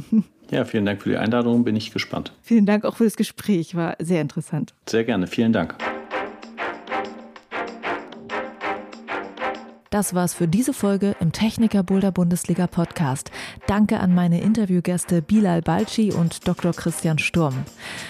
[0.51, 2.33] Ja, vielen Dank für die Einladung, bin ich gespannt.
[2.41, 4.73] Vielen Dank auch für das Gespräch, war sehr interessant.
[4.85, 5.77] Sehr gerne, vielen Dank.
[9.91, 13.29] Das war's für diese Folge im Techniker Boulder Bundesliga Podcast.
[13.67, 16.71] Danke an meine Interviewgäste Bilal Balci und Dr.
[16.71, 17.65] Christian Sturm.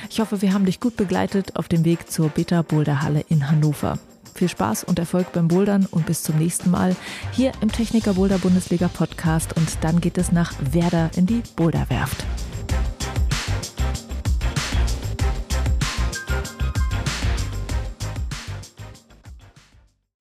[0.07, 3.49] Ich hoffe, wir haben dich gut begleitet auf dem Weg zur Beta Boulder Halle in
[3.49, 3.97] Hannover.
[4.35, 6.95] Viel Spaß und Erfolg beim Bouldern und bis zum nächsten Mal
[7.31, 12.23] hier im Techniker Boulder Bundesliga Podcast und dann geht es nach Werder in die Boulderwerft.